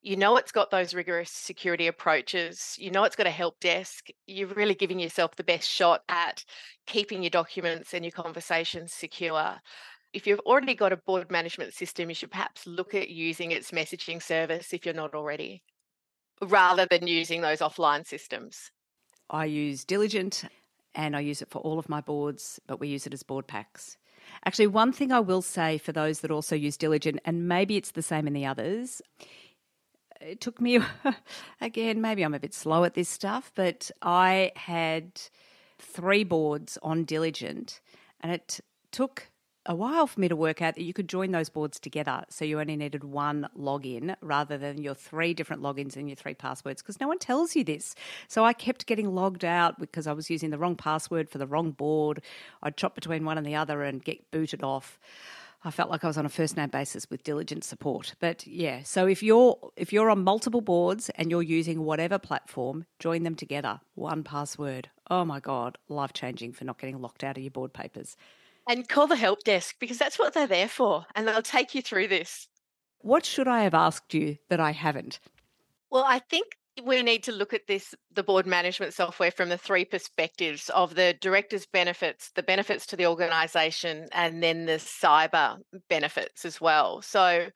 you 0.00 0.16
know 0.16 0.36
it's 0.36 0.52
got 0.52 0.70
those 0.70 0.94
rigorous 0.94 1.32
security 1.32 1.88
approaches, 1.88 2.76
you 2.78 2.92
know 2.92 3.02
it's 3.02 3.16
got 3.16 3.26
a 3.26 3.30
help 3.30 3.58
desk, 3.58 4.06
you're 4.26 4.46
really 4.48 4.74
giving 4.74 5.00
yourself 5.00 5.34
the 5.34 5.42
best 5.42 5.68
shot 5.68 6.02
at 6.08 6.44
keeping 6.86 7.24
your 7.24 7.30
documents 7.30 7.92
and 7.92 8.04
your 8.04 8.12
conversations 8.12 8.92
secure. 8.92 9.56
If 10.12 10.26
you've 10.28 10.38
already 10.40 10.76
got 10.76 10.92
a 10.92 10.96
board 10.96 11.28
management 11.30 11.74
system, 11.74 12.08
you 12.08 12.14
should 12.14 12.30
perhaps 12.30 12.68
look 12.68 12.94
at 12.94 13.10
using 13.10 13.50
its 13.50 13.72
messaging 13.72 14.22
service 14.22 14.72
if 14.72 14.86
you're 14.86 14.94
not 14.94 15.14
already 15.14 15.62
rather 16.42 16.86
than 16.86 17.06
using 17.06 17.40
those 17.40 17.60
offline 17.60 18.06
systems? 18.06 18.70
I 19.30 19.44
use 19.46 19.84
Diligent 19.84 20.44
and 20.94 21.16
I 21.16 21.20
use 21.20 21.42
it 21.42 21.50
for 21.50 21.58
all 21.60 21.78
of 21.78 21.88
my 21.88 22.00
boards, 22.00 22.60
but 22.66 22.80
we 22.80 22.88
use 22.88 23.06
it 23.06 23.14
as 23.14 23.22
board 23.22 23.46
packs. 23.46 23.96
Actually, 24.44 24.66
one 24.66 24.92
thing 24.92 25.12
I 25.12 25.20
will 25.20 25.42
say 25.42 25.78
for 25.78 25.92
those 25.92 26.20
that 26.20 26.30
also 26.30 26.56
use 26.56 26.76
Diligent, 26.76 27.20
and 27.24 27.48
maybe 27.48 27.76
it's 27.76 27.92
the 27.92 28.02
same 28.02 28.26
in 28.26 28.32
the 28.32 28.46
others, 28.46 29.00
it 30.20 30.40
took 30.40 30.60
me, 30.60 30.80
again, 31.60 32.00
maybe 32.00 32.22
I'm 32.22 32.34
a 32.34 32.40
bit 32.40 32.54
slow 32.54 32.84
at 32.84 32.94
this 32.94 33.08
stuff, 33.08 33.52
but 33.54 33.90
I 34.02 34.52
had 34.56 35.20
three 35.78 36.24
boards 36.24 36.78
on 36.82 37.04
Diligent 37.04 37.80
and 38.20 38.32
it 38.32 38.60
took 38.90 39.30
a 39.68 39.74
while 39.74 40.06
for 40.06 40.18
me 40.18 40.28
to 40.28 40.34
work 40.34 40.62
out 40.62 40.74
that 40.76 40.82
you 40.82 40.94
could 40.94 41.08
join 41.08 41.30
those 41.30 41.50
boards 41.50 41.78
together. 41.78 42.24
So 42.30 42.46
you 42.46 42.58
only 42.58 42.74
needed 42.74 43.04
one 43.04 43.48
login 43.56 44.16
rather 44.22 44.56
than 44.56 44.82
your 44.82 44.94
three 44.94 45.34
different 45.34 45.62
logins 45.62 45.94
and 45.94 46.08
your 46.08 46.16
three 46.16 46.32
passwords 46.32 46.80
because 46.80 46.98
no 47.00 47.06
one 47.06 47.18
tells 47.18 47.54
you 47.54 47.62
this. 47.62 47.94
So 48.28 48.44
I 48.44 48.54
kept 48.54 48.86
getting 48.86 49.14
logged 49.14 49.44
out 49.44 49.78
because 49.78 50.06
I 50.06 50.14
was 50.14 50.30
using 50.30 50.48
the 50.48 50.58
wrong 50.58 50.74
password 50.74 51.28
for 51.28 51.36
the 51.36 51.46
wrong 51.46 51.72
board. 51.72 52.22
I'd 52.62 52.78
chop 52.78 52.94
between 52.94 53.26
one 53.26 53.36
and 53.36 53.46
the 53.46 53.56
other 53.56 53.82
and 53.82 54.02
get 54.02 54.30
booted 54.30 54.62
off. 54.62 54.98
I 55.64 55.70
felt 55.70 55.90
like 55.90 56.02
I 56.02 56.06
was 56.06 56.16
on 56.16 56.24
a 56.24 56.30
first 56.30 56.56
name 56.56 56.70
basis 56.70 57.10
with 57.10 57.24
diligent 57.24 57.62
support. 57.62 58.14
But 58.20 58.46
yeah, 58.46 58.84
so 58.84 59.06
if 59.06 59.22
you're 59.22 59.58
if 59.76 59.92
you're 59.92 60.08
on 60.08 60.24
multiple 60.24 60.60
boards 60.62 61.10
and 61.16 61.30
you're 61.30 61.42
using 61.42 61.84
whatever 61.84 62.18
platform, 62.18 62.86
join 63.00 63.22
them 63.24 63.34
together. 63.34 63.80
One 63.96 64.22
password. 64.22 64.88
Oh 65.10 65.26
my 65.26 65.40
god, 65.40 65.76
life 65.88 66.14
changing 66.14 66.52
for 66.52 66.64
not 66.64 66.78
getting 66.78 67.02
locked 67.02 67.24
out 67.24 67.36
of 67.36 67.42
your 67.42 67.50
board 67.50 67.74
papers 67.74 68.16
and 68.68 68.88
call 68.88 69.06
the 69.06 69.16
help 69.16 69.42
desk 69.44 69.76
because 69.80 69.98
that's 69.98 70.18
what 70.18 70.34
they're 70.34 70.46
there 70.46 70.68
for 70.68 71.06
and 71.16 71.26
they'll 71.26 71.42
take 71.42 71.74
you 71.74 71.82
through 71.82 72.06
this. 72.06 72.48
What 73.00 73.24
should 73.24 73.48
I 73.48 73.62
have 73.62 73.74
asked 73.74 74.14
you 74.14 74.36
that 74.50 74.60
I 74.60 74.72
haven't? 74.72 75.18
Well, 75.90 76.04
I 76.06 76.18
think 76.18 76.46
we 76.84 77.02
need 77.02 77.24
to 77.24 77.32
look 77.32 77.54
at 77.54 77.66
this 77.66 77.94
the 78.14 78.22
board 78.22 78.46
management 78.46 78.94
software 78.94 79.30
from 79.30 79.48
the 79.48 79.58
three 79.58 79.84
perspectives 79.84 80.68
of 80.70 80.94
the 80.94 81.14
director's 81.20 81.66
benefits, 81.66 82.30
the 82.34 82.42
benefits 82.42 82.86
to 82.86 82.96
the 82.96 83.06
organization, 83.06 84.06
and 84.12 84.42
then 84.42 84.66
the 84.66 84.74
cyber 84.74 85.56
benefits 85.88 86.44
as 86.44 86.60
well. 86.60 87.02
So 87.02 87.46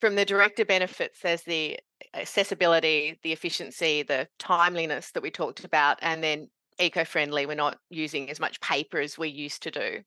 from 0.00 0.16
the 0.16 0.24
director 0.24 0.64
benefits, 0.64 1.20
there's 1.20 1.42
the 1.42 1.78
accessibility, 2.14 3.18
the 3.22 3.32
efficiency, 3.32 4.02
the 4.02 4.26
timeliness 4.38 5.12
that 5.12 5.22
we 5.22 5.30
talked 5.30 5.64
about, 5.64 5.98
and 6.02 6.22
then 6.22 6.48
eco-friendly. 6.78 7.46
We're 7.46 7.54
not 7.54 7.78
using 7.90 8.30
as 8.30 8.40
much 8.40 8.60
paper 8.60 8.98
as 8.98 9.16
we 9.16 9.28
used 9.28 9.62
to 9.62 9.70
do 9.70 10.00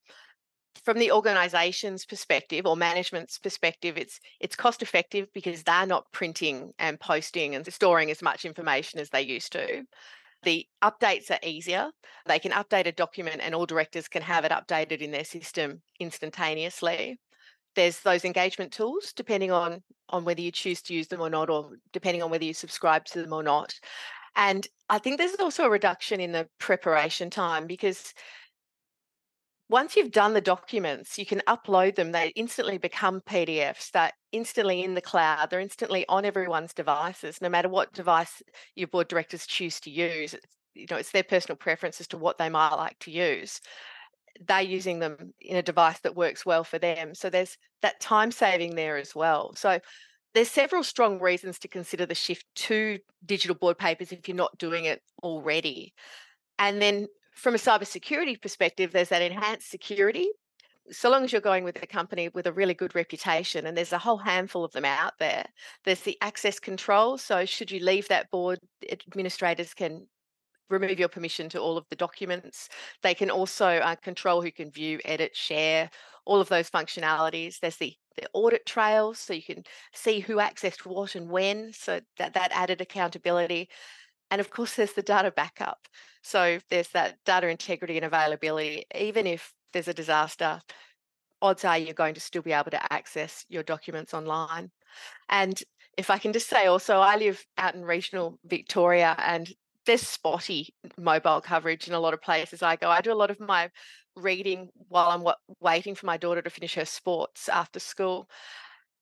from 0.86 0.99
the 0.99 1.12
organization's 1.12 2.05
perspective 2.05 2.65
or 2.65 2.75
management's 2.75 3.38
perspective 3.38 3.97
it's 3.97 4.19
it's 4.39 4.55
cost 4.55 4.82
effective 4.82 5.27
because 5.34 5.63
they're 5.63 5.86
not 5.86 6.12
printing 6.12 6.71
and 6.79 6.99
posting 6.99 7.55
and 7.55 7.71
storing 7.73 8.10
as 8.12 8.21
much 8.21 8.45
information 8.45 8.99
as 8.99 9.10
they 9.10 9.21
used 9.21 9.51
to 9.51 9.84
The 10.43 10.65
updates 10.82 11.29
are 11.32 11.39
easier. 11.43 11.91
They 12.25 12.39
can 12.39 12.51
update 12.53 12.88
a 12.88 12.91
document 12.93 13.41
and 13.41 13.53
all 13.53 13.65
directors 13.65 14.08
can 14.08 14.21
have 14.21 14.45
it 14.45 14.51
updated 14.51 15.01
in 15.01 15.12
their 15.12 15.25
system 15.25 15.82
instantaneously. 15.99 17.19
There's 17.75 17.99
those 17.99 18.25
engagement 18.25 18.71
tools, 18.71 19.13
depending 19.13 19.51
on, 19.51 19.84
on 20.10 20.23
whether 20.25 20.41
you 20.41 20.51
choose 20.51 20.82
to 20.84 20.93
use 20.93 21.08
them 21.08 21.21
or 21.21 21.29
not, 21.29 21.49
or 21.49 21.71
depending 21.91 22.23
on 22.23 22.32
whether 22.32 22.45
you 22.45 22.53
subscribe 22.53 23.05
to 23.05 23.21
them 23.21 23.34
or 23.34 23.43
not. 23.43 23.73
And 24.36 24.65
I 24.89 24.97
think 24.97 25.17
there's 25.17 25.36
also 25.39 25.65
a 25.65 25.69
reduction 25.69 26.19
in 26.19 26.32
the 26.32 26.47
preparation 26.58 27.29
time 27.29 27.67
because 27.67 28.13
once 29.69 29.95
you've 29.95 30.12
done 30.12 30.34
the 30.34 30.41
documents, 30.41 31.19
you 31.19 31.25
can 31.25 31.43
upload 31.47 31.95
them. 31.95 32.12
They 32.12 32.29
instantly 32.36 32.79
become 32.79 33.21
PDFs. 33.21 33.91
They're 33.91 34.12
instantly 34.32 34.84
in 34.84 34.95
the 34.95 35.01
cloud. 35.01 35.49
They're 35.49 35.60
instantly 35.60 36.05
on 36.10 36.25
everyone's 36.25 36.73
devices, 36.73 37.39
no 37.39 37.49
matter 37.49 37.69
what 37.69 37.93
device 37.93 38.41
your 38.75 38.88
board 38.88 39.08
directors 39.08 39.45
choose 39.45 39.79
to 39.82 39.91
use. 39.91 40.34
It's, 40.34 40.45
you 40.73 40.88
know, 40.89 40.97
it's 40.97 41.12
their 41.12 41.23
personal 41.23 41.55
preference 41.55 42.01
as 42.01 42.08
to 42.08 42.17
what 42.17 42.39
they 42.39 42.49
might 42.49 42.73
like 42.73 42.97
to 42.99 43.12
use. 43.12 43.62
They're 44.47 44.62
using 44.62 44.99
them 44.99 45.34
in 45.39 45.58
a 45.58 45.62
device 45.62 45.99
that 45.99 46.15
works 46.15 46.45
well 46.45 46.63
for 46.63 46.79
them. 46.79 47.13
So 47.13 47.29
there's 47.29 47.55
that 47.84 47.99
time 47.99 48.32
saving 48.32 48.75
there 48.75 48.97
as 48.97 49.13
well. 49.13 49.53
So 49.55 49.79
there's 50.34 50.49
several 50.49 50.84
strong 50.84 51.19
reasons 51.19 51.60
to 51.60 51.67
consider 51.67 52.08
the 52.08 52.15
shift 52.15 52.45
to 52.55 52.97
digital 53.23 53.55
board 53.55 53.77
papers 53.77 54.12
if 54.12 54.27
you're 54.27 54.36
not 54.38 54.58
doing 54.58 54.86
it 54.86 55.01
already. 55.21 55.93
And 56.58 56.82
then 56.82 57.08
from 57.39 57.56
a 57.56 57.58
cybersecurity 57.58 58.41
perspective, 58.41 58.91
there's 58.91 59.10
that 59.10 59.21
enhanced 59.21 59.69
security. 59.69 60.30
So 60.91 61.10
long 61.10 61.23
as 61.23 61.32
you're 61.32 61.41
going 61.41 61.63
with 61.63 61.82
a 61.82 61.88
company 61.88 62.30
with 62.30 62.47
a 62.47 62.52
really 62.52 62.73
good 62.73 62.95
reputation, 62.95 63.65
and 63.67 63.78
there's 63.78 63.93
a 63.93 63.97
whole 63.99 64.17
handful 64.17 64.65
of 64.65 64.71
them 64.71 64.86
out 64.86 65.13
there, 65.19 65.45
there's 65.86 66.02
the 66.02 66.17
access 66.21 66.60
control. 66.60 67.17
So, 67.17 67.45
should 67.45 67.69
you 67.71 67.80
leave 67.80 68.08
that 68.08 68.32
board, 68.32 68.60
administrators 68.91 69.73
can 69.73 70.08
remove 70.69 70.99
your 70.99 71.10
permission 71.10 71.49
to 71.49 71.60
all 71.60 71.78
of 71.78 71.86
the 71.89 71.95
documents. 71.95 72.69
They 73.02 73.13
can 73.13 73.32
also 73.32 73.67
uh, 73.67 73.95
control 73.95 74.41
who 74.41 74.52
can 74.52 74.71
view, 74.71 74.99
edit, 75.04 75.36
share, 75.36 75.89
all 76.25 76.39
of 76.39 76.49
those 76.49 76.69
functionalities. 76.69 77.60
There's 77.60 77.78
the, 77.78 77.93
the 78.15 78.28
audit 78.34 78.65
trail, 78.65 79.13
so 79.13 79.34
you 79.34 79.43
can 79.43 79.63
see 79.93 80.19
who 80.19 80.36
accessed 80.36 80.86
what 80.86 81.15
and 81.15 81.30
when. 81.30 81.73
So 81.73 82.02
that, 82.17 82.34
that 82.34 82.52
added 82.54 82.82
accountability. 82.82 83.69
And 84.31 84.39
of 84.39 84.49
course, 84.49 84.75
there's 84.75 84.93
the 84.93 85.01
data 85.01 85.31
backup. 85.31 85.87
So 86.21 86.59
there's 86.69 86.89
that 86.89 87.17
data 87.25 87.47
integrity 87.47 87.97
and 87.97 88.05
availability. 88.05 88.85
Even 88.95 89.25
if 89.25 89.53
there's 89.73 89.87
a 89.87 89.93
disaster, 89.93 90.61
odds 91.41 91.65
are 91.65 91.77
you're 91.77 91.93
going 91.93 92.13
to 92.15 92.19
still 92.19 92.41
be 92.41 92.51
able 92.51 92.71
to 92.71 92.93
access 92.93 93.45
your 93.49 93.63
documents 93.63 94.13
online. 94.13 94.71
And 95.29 95.61
if 95.97 96.09
I 96.09 96.17
can 96.17 96.33
just 96.33 96.49
say 96.49 96.65
also, 96.65 96.99
I 96.99 97.17
live 97.17 97.43
out 97.57 97.75
in 97.75 97.83
regional 97.83 98.39
Victoria 98.45 99.15
and 99.17 99.51
there's 99.85 100.01
spotty 100.01 100.73
mobile 100.97 101.41
coverage 101.41 101.87
in 101.87 101.93
a 101.93 101.99
lot 101.99 102.13
of 102.13 102.21
places 102.21 102.61
I 102.61 102.75
go. 102.75 102.89
I 102.89 103.01
do 103.01 103.11
a 103.11 103.15
lot 103.15 103.31
of 103.31 103.39
my 103.39 103.69
reading 104.15 104.69
while 104.89 105.09
I'm 105.09 105.33
waiting 105.61 105.95
for 105.95 106.05
my 106.05 106.17
daughter 106.17 106.41
to 106.41 106.49
finish 106.49 106.75
her 106.75 106.85
sports 106.85 107.49
after 107.49 107.79
school 107.79 108.29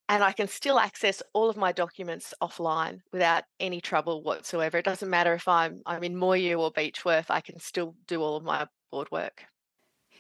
and 0.09 0.23
I 0.23 0.31
can 0.31 0.47
still 0.47 0.79
access 0.79 1.21
all 1.33 1.49
of 1.49 1.57
my 1.57 1.71
documents 1.71 2.33
offline 2.41 3.01
without 3.11 3.43
any 3.59 3.81
trouble 3.81 4.23
whatsoever. 4.23 4.77
It 4.77 4.85
doesn't 4.85 5.09
matter 5.09 5.33
if 5.33 5.47
I'm 5.47 5.81
I'm 5.85 6.03
in 6.03 6.15
Moyhu 6.15 6.59
or 6.59 6.71
Beechworth, 6.71 7.25
I 7.29 7.41
can 7.41 7.59
still 7.59 7.95
do 8.07 8.21
all 8.21 8.37
of 8.37 8.43
my 8.43 8.67
board 8.91 9.09
work. 9.11 9.45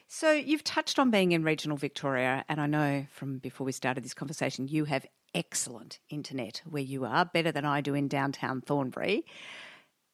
So 0.07 0.31
you've 0.31 0.63
touched 0.63 0.99
on 0.99 1.11
being 1.11 1.33
in 1.33 1.43
regional 1.43 1.75
Victoria, 1.75 2.45
and 2.47 2.61
I 2.61 2.65
know 2.65 3.05
from 3.11 3.39
before 3.39 3.65
we 3.65 3.73
started 3.73 4.05
this 4.05 4.13
conversation, 4.13 4.69
you 4.69 4.85
have 4.85 5.05
excellent 5.35 5.99
internet 6.09 6.61
where 6.65 6.83
you 6.83 7.03
are, 7.03 7.25
better 7.25 7.51
than 7.51 7.65
I 7.65 7.81
do 7.81 7.93
in 7.93 8.07
downtown 8.07 8.61
Thornbury. 8.61 9.25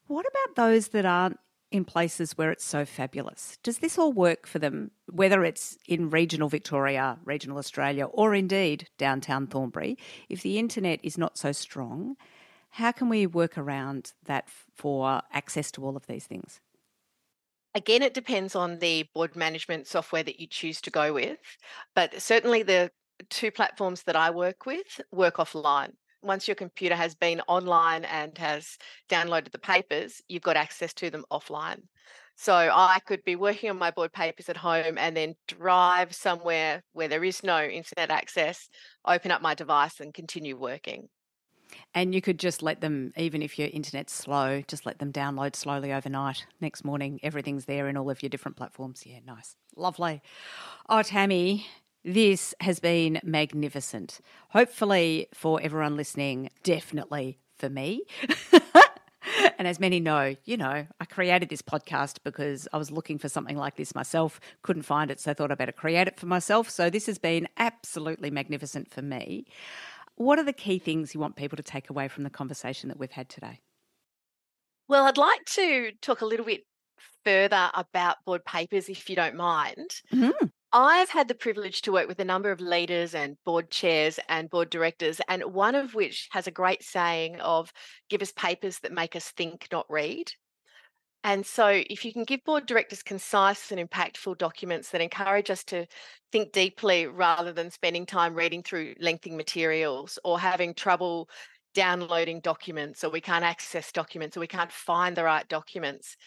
What 0.07 0.25
about 0.25 0.55
those 0.55 0.89
that 0.89 1.05
aren't 1.05 1.37
in 1.73 1.83
places 1.83 2.37
where 2.37 2.51
it's 2.51 2.63
so 2.63 2.85
fabulous. 2.85 3.57
Does 3.63 3.79
this 3.79 3.97
all 3.97 4.13
work 4.13 4.45
for 4.45 4.59
them, 4.59 4.91
whether 5.11 5.43
it's 5.43 5.75
in 5.87 6.11
regional 6.11 6.47
Victoria, 6.47 7.17
regional 7.25 7.57
Australia, 7.57 8.05
or 8.05 8.35
indeed 8.35 8.87
downtown 8.99 9.47
Thornbury? 9.47 9.97
If 10.29 10.43
the 10.43 10.59
internet 10.59 10.99
is 11.01 11.17
not 11.17 11.35
so 11.35 11.51
strong, 11.51 12.15
how 12.69 12.91
can 12.91 13.09
we 13.09 13.25
work 13.25 13.57
around 13.57 14.13
that 14.25 14.47
for 14.75 15.23
access 15.31 15.71
to 15.71 15.83
all 15.83 15.97
of 15.97 16.05
these 16.05 16.25
things? 16.25 16.61
Again, 17.73 18.03
it 18.03 18.13
depends 18.13 18.55
on 18.55 18.77
the 18.77 19.07
board 19.15 19.35
management 19.35 19.87
software 19.87 20.21
that 20.21 20.39
you 20.39 20.45
choose 20.45 20.79
to 20.81 20.91
go 20.91 21.11
with, 21.11 21.39
but 21.95 22.21
certainly 22.21 22.61
the 22.61 22.91
two 23.31 23.49
platforms 23.49 24.03
that 24.03 24.15
I 24.15 24.29
work 24.29 24.67
with 24.67 25.01
work 25.11 25.37
offline 25.37 25.93
once 26.23 26.47
your 26.47 26.55
computer 26.55 26.95
has 26.95 27.15
been 27.15 27.41
online 27.47 28.05
and 28.05 28.37
has 28.37 28.77
downloaded 29.09 29.51
the 29.51 29.59
papers, 29.59 30.21
you've 30.27 30.43
got 30.43 30.57
access 30.57 30.93
to 30.95 31.09
them 31.09 31.25
offline. 31.31 31.81
So 32.35 32.53
I 32.53 32.99
could 33.05 33.23
be 33.23 33.35
working 33.35 33.69
on 33.69 33.77
my 33.77 33.91
board 33.91 34.11
papers 34.11 34.49
at 34.49 34.57
home 34.57 34.97
and 34.97 35.15
then 35.15 35.35
drive 35.47 36.15
somewhere 36.15 36.83
where 36.93 37.07
there 37.07 37.23
is 37.23 37.43
no 37.43 37.63
internet 37.63 38.09
access, 38.09 38.69
open 39.05 39.31
up 39.31 39.41
my 39.41 39.53
device 39.53 39.99
and 39.99 40.13
continue 40.13 40.57
working. 40.57 41.09
And 41.95 42.13
you 42.13 42.21
could 42.21 42.39
just 42.39 42.63
let 42.63 42.81
them, 42.81 43.13
even 43.17 43.41
if 43.41 43.57
your 43.57 43.69
internet's 43.71 44.13
slow, 44.13 44.61
just 44.67 44.85
let 44.85 44.99
them 44.99 45.11
download 45.11 45.55
slowly 45.55 45.93
overnight. 45.93 46.45
Next 46.59 46.83
morning, 46.83 47.19
everything's 47.23 47.65
there 47.65 47.87
in 47.87 47.97
all 47.97 48.09
of 48.09 48.21
your 48.23 48.29
different 48.29 48.57
platforms. 48.57 49.03
Yeah, 49.05 49.19
nice. 49.25 49.55
Lovely. 49.75 50.21
Oh, 50.89 51.01
Tammy, 51.01 51.67
this 52.03 52.53
has 52.59 52.79
been 52.79 53.19
magnificent. 53.23 54.19
Hopefully, 54.49 55.27
for 55.33 55.61
everyone 55.61 55.95
listening, 55.95 56.49
definitely 56.63 57.37
for 57.57 57.69
me. 57.69 58.03
and 59.57 59.67
as 59.67 59.79
many 59.79 59.99
know, 59.99 60.35
you 60.45 60.57
know, 60.57 60.85
I 60.99 61.05
created 61.05 61.49
this 61.49 61.61
podcast 61.61 62.17
because 62.23 62.67
I 62.73 62.77
was 62.77 62.91
looking 62.91 63.17
for 63.17 63.29
something 63.29 63.57
like 63.57 63.75
this 63.75 63.95
myself, 63.95 64.39
couldn't 64.61 64.83
find 64.83 65.09
it, 65.11 65.19
so 65.19 65.31
I 65.31 65.33
thought 65.33 65.51
I 65.51 65.55
better 65.55 65.71
create 65.71 66.07
it 66.07 66.19
for 66.19 66.25
myself. 66.25 66.69
So 66.69 66.89
this 66.89 67.05
has 67.05 67.17
been 67.17 67.47
absolutely 67.57 68.31
magnificent 68.31 68.91
for 68.91 69.01
me. 69.01 69.45
What 70.15 70.39
are 70.39 70.43
the 70.43 70.53
key 70.53 70.79
things 70.79 71.13
you 71.13 71.19
want 71.19 71.35
people 71.35 71.55
to 71.55 71.63
take 71.63 71.89
away 71.89 72.07
from 72.07 72.23
the 72.23 72.29
conversation 72.29 72.89
that 72.89 72.99
we've 72.99 73.11
had 73.11 73.29
today? 73.29 73.61
Well, 74.87 75.05
I'd 75.05 75.17
like 75.17 75.45
to 75.53 75.91
talk 76.01 76.21
a 76.21 76.25
little 76.25 76.45
bit 76.45 76.65
further 77.23 77.71
about 77.73 78.17
board 78.25 78.45
papers, 78.45 78.89
if 78.89 79.09
you 79.09 79.15
don't 79.15 79.35
mind. 79.35 79.89
Mm-hmm. 80.13 80.47
I've 80.73 81.09
had 81.09 81.27
the 81.27 81.35
privilege 81.35 81.83
to 81.83 81.91
work 81.91 82.07
with 82.07 82.19
a 82.19 82.25
number 82.25 82.49
of 82.51 82.59
leaders 82.59 83.13
and 83.13 83.37
board 83.43 83.69
chairs 83.69 84.19
and 84.27 84.49
board 84.49 84.71
directors, 84.71 85.21
and 85.27 85.43
one 85.53 85.75
of 85.75 85.93
which 85.93 86.27
has 86.31 86.47
a 86.47 86.51
great 86.51 86.83
saying 86.83 87.39
of 87.41 87.71
give 88.09 88.23
us 88.23 88.31
papers 88.31 88.79
that 88.79 88.91
make 88.91 89.15
us 89.15 89.29
think, 89.31 89.67
not 89.71 89.85
read. 89.89 90.31
And 91.23 91.45
so, 91.45 91.67
if 91.67 92.03
you 92.03 92.11
can 92.11 92.23
give 92.25 92.43
board 92.43 92.65
directors 92.65 93.03
concise 93.03 93.71
and 93.71 93.79
impactful 93.79 94.37
documents 94.39 94.89
that 94.89 95.01
encourage 95.01 95.49
us 95.49 95.63
to 95.65 95.85
think 96.31 96.51
deeply 96.51 97.07
rather 97.07 97.53
than 97.53 97.71
spending 97.71 98.05
time 98.05 98.33
reading 98.35 98.63
through 98.63 98.95
lengthy 98.99 99.31
materials 99.31 100.19
or 100.23 100.39
having 100.39 100.73
trouble 100.73 101.29
downloading 101.73 102.39
documents 102.41 103.03
or 103.03 103.09
we 103.09 103.21
can't 103.21 103.45
access 103.45 103.91
documents 103.91 104.35
or 104.35 104.41
we 104.41 104.47
can't 104.47 104.71
find 104.71 105.15
the 105.15 105.23
right 105.23 105.47
documents, 105.47 106.17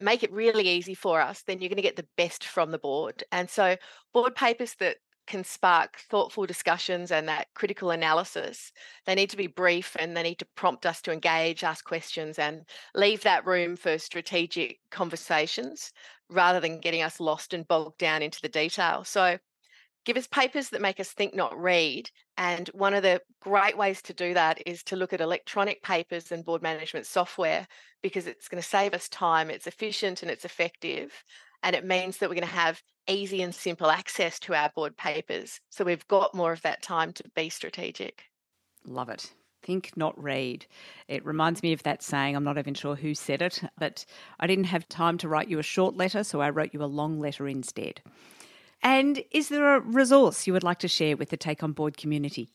make 0.00 0.22
it 0.22 0.32
really 0.32 0.68
easy 0.68 0.94
for 0.94 1.20
us, 1.20 1.42
then 1.42 1.60
you're 1.60 1.68
going 1.68 1.76
to 1.76 1.82
get 1.82 1.96
the 1.96 2.06
best 2.16 2.44
from 2.44 2.70
the 2.70 2.78
board. 2.78 3.24
And 3.32 3.48
so, 3.48 3.76
board 4.12 4.34
papers 4.34 4.74
that 4.80 4.96
can 5.26 5.42
spark 5.42 5.98
thoughtful 5.98 6.46
discussions 6.46 7.10
and 7.10 7.28
that 7.28 7.48
critical 7.54 7.90
analysis, 7.90 8.72
they 9.06 9.14
need 9.14 9.30
to 9.30 9.36
be 9.36 9.48
brief 9.48 9.96
and 9.98 10.16
they 10.16 10.22
need 10.22 10.38
to 10.38 10.46
prompt 10.54 10.86
us 10.86 11.02
to 11.02 11.12
engage, 11.12 11.64
ask 11.64 11.84
questions, 11.84 12.38
and 12.38 12.64
leave 12.94 13.22
that 13.22 13.46
room 13.46 13.76
for 13.76 13.98
strategic 13.98 14.78
conversations 14.90 15.92
rather 16.28 16.60
than 16.60 16.80
getting 16.80 17.02
us 17.02 17.20
lost 17.20 17.54
and 17.54 17.66
bogged 17.68 17.98
down 17.98 18.22
into 18.22 18.40
the 18.40 18.48
detail. 18.48 19.04
So, 19.04 19.38
give 20.04 20.16
us 20.16 20.26
papers 20.28 20.70
that 20.70 20.80
make 20.80 21.00
us 21.00 21.10
think, 21.10 21.34
not 21.34 21.60
read. 21.60 22.10
And 22.38 22.68
one 22.68 22.94
of 22.94 23.02
the 23.02 23.22
great 23.40 23.78
ways 23.78 24.02
to 24.02 24.12
do 24.12 24.34
that 24.34 24.60
is 24.66 24.82
to 24.84 24.96
look 24.96 25.12
at 25.12 25.20
electronic 25.20 25.82
papers 25.82 26.30
and 26.30 26.44
board 26.44 26.62
management 26.62 27.06
software 27.06 27.66
because 28.02 28.26
it's 28.26 28.48
going 28.48 28.62
to 28.62 28.68
save 28.68 28.92
us 28.92 29.08
time, 29.08 29.50
it's 29.50 29.66
efficient 29.66 30.22
and 30.22 30.30
it's 30.30 30.44
effective. 30.44 31.12
And 31.62 31.74
it 31.74 31.84
means 31.84 32.18
that 32.18 32.28
we're 32.28 32.34
going 32.34 32.46
to 32.46 32.54
have 32.54 32.82
easy 33.08 33.42
and 33.42 33.54
simple 33.54 33.90
access 33.90 34.38
to 34.40 34.54
our 34.54 34.70
board 34.74 34.96
papers. 34.96 35.60
So 35.70 35.84
we've 35.84 36.06
got 36.08 36.34
more 36.34 36.52
of 36.52 36.62
that 36.62 36.82
time 36.82 37.12
to 37.14 37.24
be 37.34 37.48
strategic. 37.48 38.24
Love 38.84 39.08
it. 39.08 39.32
Think, 39.62 39.96
not 39.96 40.20
read. 40.22 40.66
It 41.08 41.24
reminds 41.24 41.62
me 41.62 41.72
of 41.72 41.82
that 41.84 42.02
saying. 42.02 42.36
I'm 42.36 42.44
not 42.44 42.58
even 42.58 42.74
sure 42.74 42.94
who 42.94 43.14
said 43.14 43.42
it, 43.42 43.62
but 43.78 44.04
I 44.38 44.46
didn't 44.46 44.64
have 44.64 44.88
time 44.88 45.18
to 45.18 45.28
write 45.28 45.48
you 45.48 45.58
a 45.58 45.64
short 45.64 45.96
letter, 45.96 46.22
so 46.22 46.40
I 46.40 46.50
wrote 46.50 46.72
you 46.72 46.82
a 46.82 46.86
long 46.86 47.18
letter 47.18 47.48
instead. 47.48 48.00
And 48.82 49.24
is 49.30 49.48
there 49.48 49.76
a 49.76 49.80
resource 49.80 50.46
you 50.46 50.52
would 50.52 50.62
like 50.62 50.78
to 50.80 50.88
share 50.88 51.16
with 51.16 51.30
the 51.30 51.36
Take 51.36 51.62
On 51.62 51.72
Board 51.72 51.96
community? 51.96 52.50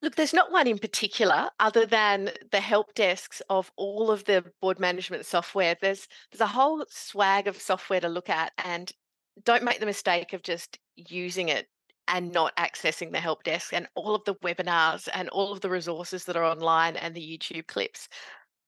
Look, 0.00 0.14
there's 0.14 0.32
not 0.32 0.52
one 0.52 0.68
in 0.68 0.78
particular 0.78 1.50
other 1.58 1.84
than 1.84 2.30
the 2.52 2.60
help 2.60 2.94
desks 2.94 3.42
of 3.50 3.72
all 3.76 4.10
of 4.10 4.24
the 4.24 4.44
board 4.60 4.78
management 4.78 5.26
software. 5.26 5.76
There's 5.80 6.06
there's 6.30 6.40
a 6.40 6.46
whole 6.46 6.84
swag 6.88 7.48
of 7.48 7.60
software 7.60 8.00
to 8.00 8.08
look 8.08 8.28
at 8.28 8.52
and 8.64 8.92
don't 9.44 9.64
make 9.64 9.80
the 9.80 9.86
mistake 9.86 10.32
of 10.32 10.42
just 10.42 10.78
using 10.94 11.48
it 11.48 11.68
and 12.06 12.32
not 12.32 12.56
accessing 12.56 13.12
the 13.12 13.20
help 13.20 13.42
desk 13.42 13.72
and 13.72 13.88
all 13.94 14.14
of 14.14 14.24
the 14.24 14.34
webinars 14.36 15.08
and 15.12 15.28
all 15.30 15.52
of 15.52 15.60
the 15.60 15.70
resources 15.70 16.24
that 16.24 16.36
are 16.36 16.44
online 16.44 16.96
and 16.96 17.14
the 17.14 17.20
YouTube 17.38 17.66
clips. 17.66 18.08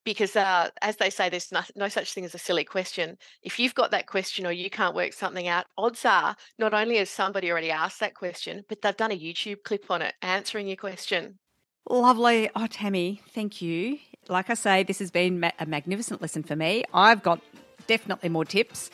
Because 0.04 0.36
uh, 0.36 0.70
as 0.80 0.96
they 0.96 1.10
say 1.10 1.28
there's 1.28 1.52
no, 1.52 1.60
no, 1.76 1.88
such 1.88 2.12
thing 2.12 2.24
as 2.24 2.34
a 2.34 2.38
silly 2.38 2.64
question. 2.64 3.16
If 3.42 3.58
you've 3.58 3.74
got 3.74 3.90
that 3.90 4.06
question 4.06 4.46
or 4.46 4.52
you 4.52 4.70
can't 4.70 4.94
work 4.94 5.12
something 5.12 5.48
out 5.48 5.66
odds 5.76 6.04
are 6.04 6.36
not 6.58 6.74
only 6.74 6.96
has 6.96 7.10
somebody 7.10 7.50
already 7.50 7.70
asked 7.70 8.00
that 8.00 8.14
question 8.14 8.64
but 8.68 8.82
they've 8.82 8.96
done 8.96 9.12
a 9.12 9.18
youtube 9.18 9.62
clip 9.64 9.90
on 9.90 10.02
it 10.02 10.14
answering 10.22 10.66
your 10.66 10.76
question. 10.76 11.38
Lovely. 11.88 12.50
Oh 12.54 12.66
tammy 12.66 13.20
thank 13.34 13.62
you. 13.62 13.98
Like 14.28 14.50
i 14.50 14.54
say 14.54 14.82
this 14.82 14.98
has 15.00 15.10
been 15.10 15.50
a 15.58 15.66
magnificent 15.66 16.22
lesson 16.22 16.42
for 16.42 16.56
me. 16.56 16.84
I've 16.94 17.22
got 17.22 17.40
definitely 17.90 18.29
more 18.29 18.44
tips. 18.44 18.88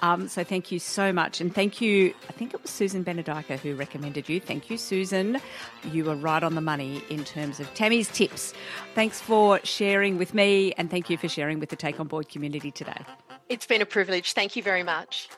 Um, 0.00 0.26
so 0.26 0.42
thank 0.42 0.72
you 0.72 0.80
so 0.80 1.12
much. 1.12 1.40
And 1.40 1.54
thank 1.54 1.80
you, 1.80 2.12
I 2.28 2.32
think 2.32 2.52
it 2.52 2.60
was 2.60 2.68
Susan 2.68 3.04
Benedica 3.04 3.56
who 3.60 3.76
recommended 3.76 4.28
you. 4.28 4.40
Thank 4.40 4.68
you, 4.68 4.76
Susan. 4.76 5.40
You 5.92 6.04
were 6.04 6.16
right 6.16 6.42
on 6.42 6.56
the 6.56 6.60
money 6.60 7.00
in 7.10 7.22
terms 7.22 7.60
of 7.60 7.72
Tammy's 7.74 8.08
tips. 8.08 8.52
Thanks 8.96 9.20
for 9.20 9.60
sharing 9.62 10.18
with 10.18 10.34
me 10.34 10.72
and 10.72 10.90
thank 10.90 11.08
you 11.08 11.16
for 11.16 11.28
sharing 11.28 11.60
with 11.60 11.68
the 11.68 11.76
Take 11.76 12.00
On 12.00 12.08
Board 12.08 12.28
community 12.28 12.72
today. 12.72 13.04
It's 13.48 13.66
been 13.66 13.82
a 13.82 13.86
privilege. 13.86 14.32
Thank 14.32 14.56
you 14.56 14.64
very 14.64 14.82
much. 14.82 15.28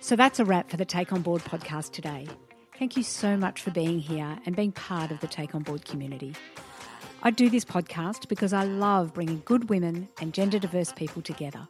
So 0.00 0.16
that's 0.16 0.38
a 0.38 0.44
wrap 0.44 0.68
for 0.68 0.76
the 0.76 0.84
Take 0.84 1.14
On 1.14 1.22
Board 1.22 1.40
podcast 1.44 1.92
today. 1.92 2.28
Thank 2.78 2.94
you 2.98 3.02
so 3.02 3.38
much 3.38 3.62
for 3.62 3.70
being 3.70 4.00
here 4.00 4.36
and 4.44 4.54
being 4.54 4.72
part 4.72 5.10
of 5.10 5.20
the 5.20 5.28
Take 5.28 5.54
On 5.54 5.62
Board 5.62 5.86
community. 5.86 6.34
I 7.26 7.30
do 7.30 7.48
this 7.48 7.64
podcast 7.64 8.28
because 8.28 8.52
I 8.52 8.64
love 8.64 9.14
bringing 9.14 9.40
good 9.46 9.70
women 9.70 10.10
and 10.20 10.34
gender 10.34 10.58
diverse 10.58 10.92
people 10.92 11.22
together. 11.22 11.66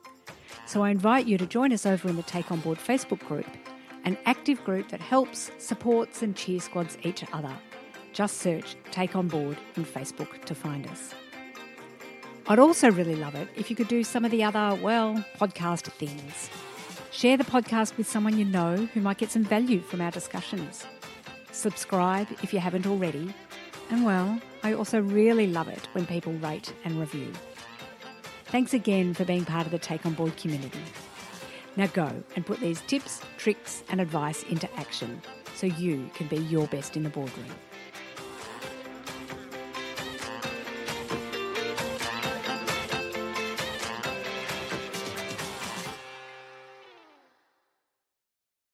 So 0.67 0.83
I 0.83 0.91
invite 0.91 1.29
you 1.29 1.39
to 1.39 1.47
join 1.47 1.73
us 1.73 1.87
over 1.87 2.09
in 2.09 2.17
the 2.17 2.25
Take 2.25 2.51
On 2.51 2.59
Board 2.59 2.77
Facebook 2.77 3.21
group, 3.29 3.47
an 4.05 4.19
active 4.27 4.65
group 4.65 4.89
that 4.89 5.01
helps, 5.01 5.53
supports, 5.59 6.23
and 6.23 6.35
cheer 6.35 6.59
squads 6.59 6.99
each 7.05 7.23
other. 7.33 7.55
Just 8.13 8.39
search 8.39 8.75
Take 8.91 9.15
On 9.15 9.29
Board 9.29 9.57
in 9.77 9.85
Facebook 9.85 10.45
to 10.47 10.57
find 10.57 10.89
us. 10.89 11.15
I'd 12.49 12.59
also 12.59 12.91
really 12.91 13.15
love 13.15 13.37
it 13.37 13.47
if 13.55 13.71
you 13.71 13.77
could 13.77 13.87
do 13.87 14.03
some 14.03 14.25
of 14.25 14.33
the 14.33 14.43
other, 14.43 14.77
well, 14.83 15.25
podcast 15.39 15.85
things. 15.93 16.51
Share 17.13 17.37
the 17.37 17.45
podcast 17.45 17.97
with 17.97 18.09
someone 18.09 18.37
you 18.37 18.45
know 18.45 18.89
who 18.93 19.01
might 19.01 19.19
get 19.19 19.31
some 19.31 19.45
value 19.45 19.83
from 19.83 20.01
our 20.01 20.11
discussions. 20.11 20.85
Subscribe 21.53 22.27
if 22.43 22.53
you 22.53 22.59
haven't 22.59 22.89
already 22.89 23.33
and 23.91 24.05
well, 24.05 24.41
I 24.65 24.73
also 24.73 24.99
really 24.99 25.47
love 25.47 25.69
it 25.69 25.87
when 25.93 26.07
people 26.07 26.33
rate 26.33 26.73
and 26.87 26.99
review. 26.99 27.31
Thanks 28.47 28.73
again 28.73 29.13
for 29.13 29.27
being 29.27 29.45
part 29.45 29.67
of 29.67 29.73
the 29.73 29.79
Take 29.79 30.07
On 30.07 30.15
Board 30.15 30.39
community. 30.39 30.81
Now 31.77 31.87
go 31.89 32.11
and 32.35 32.47
put 32.47 32.61
these 32.61 32.81
tips, 32.83 33.21
tricks, 33.37 33.83
and 33.91 34.01
advice 34.01 34.43
into 34.45 34.73
action 34.77 35.21
so 35.55 35.67
you 35.67 36.11
can 36.15 36.29
be 36.29 36.39
your 36.39 36.67
best 36.69 36.97
in 36.97 37.03
the 37.03 37.11
boardroom. 37.11 37.45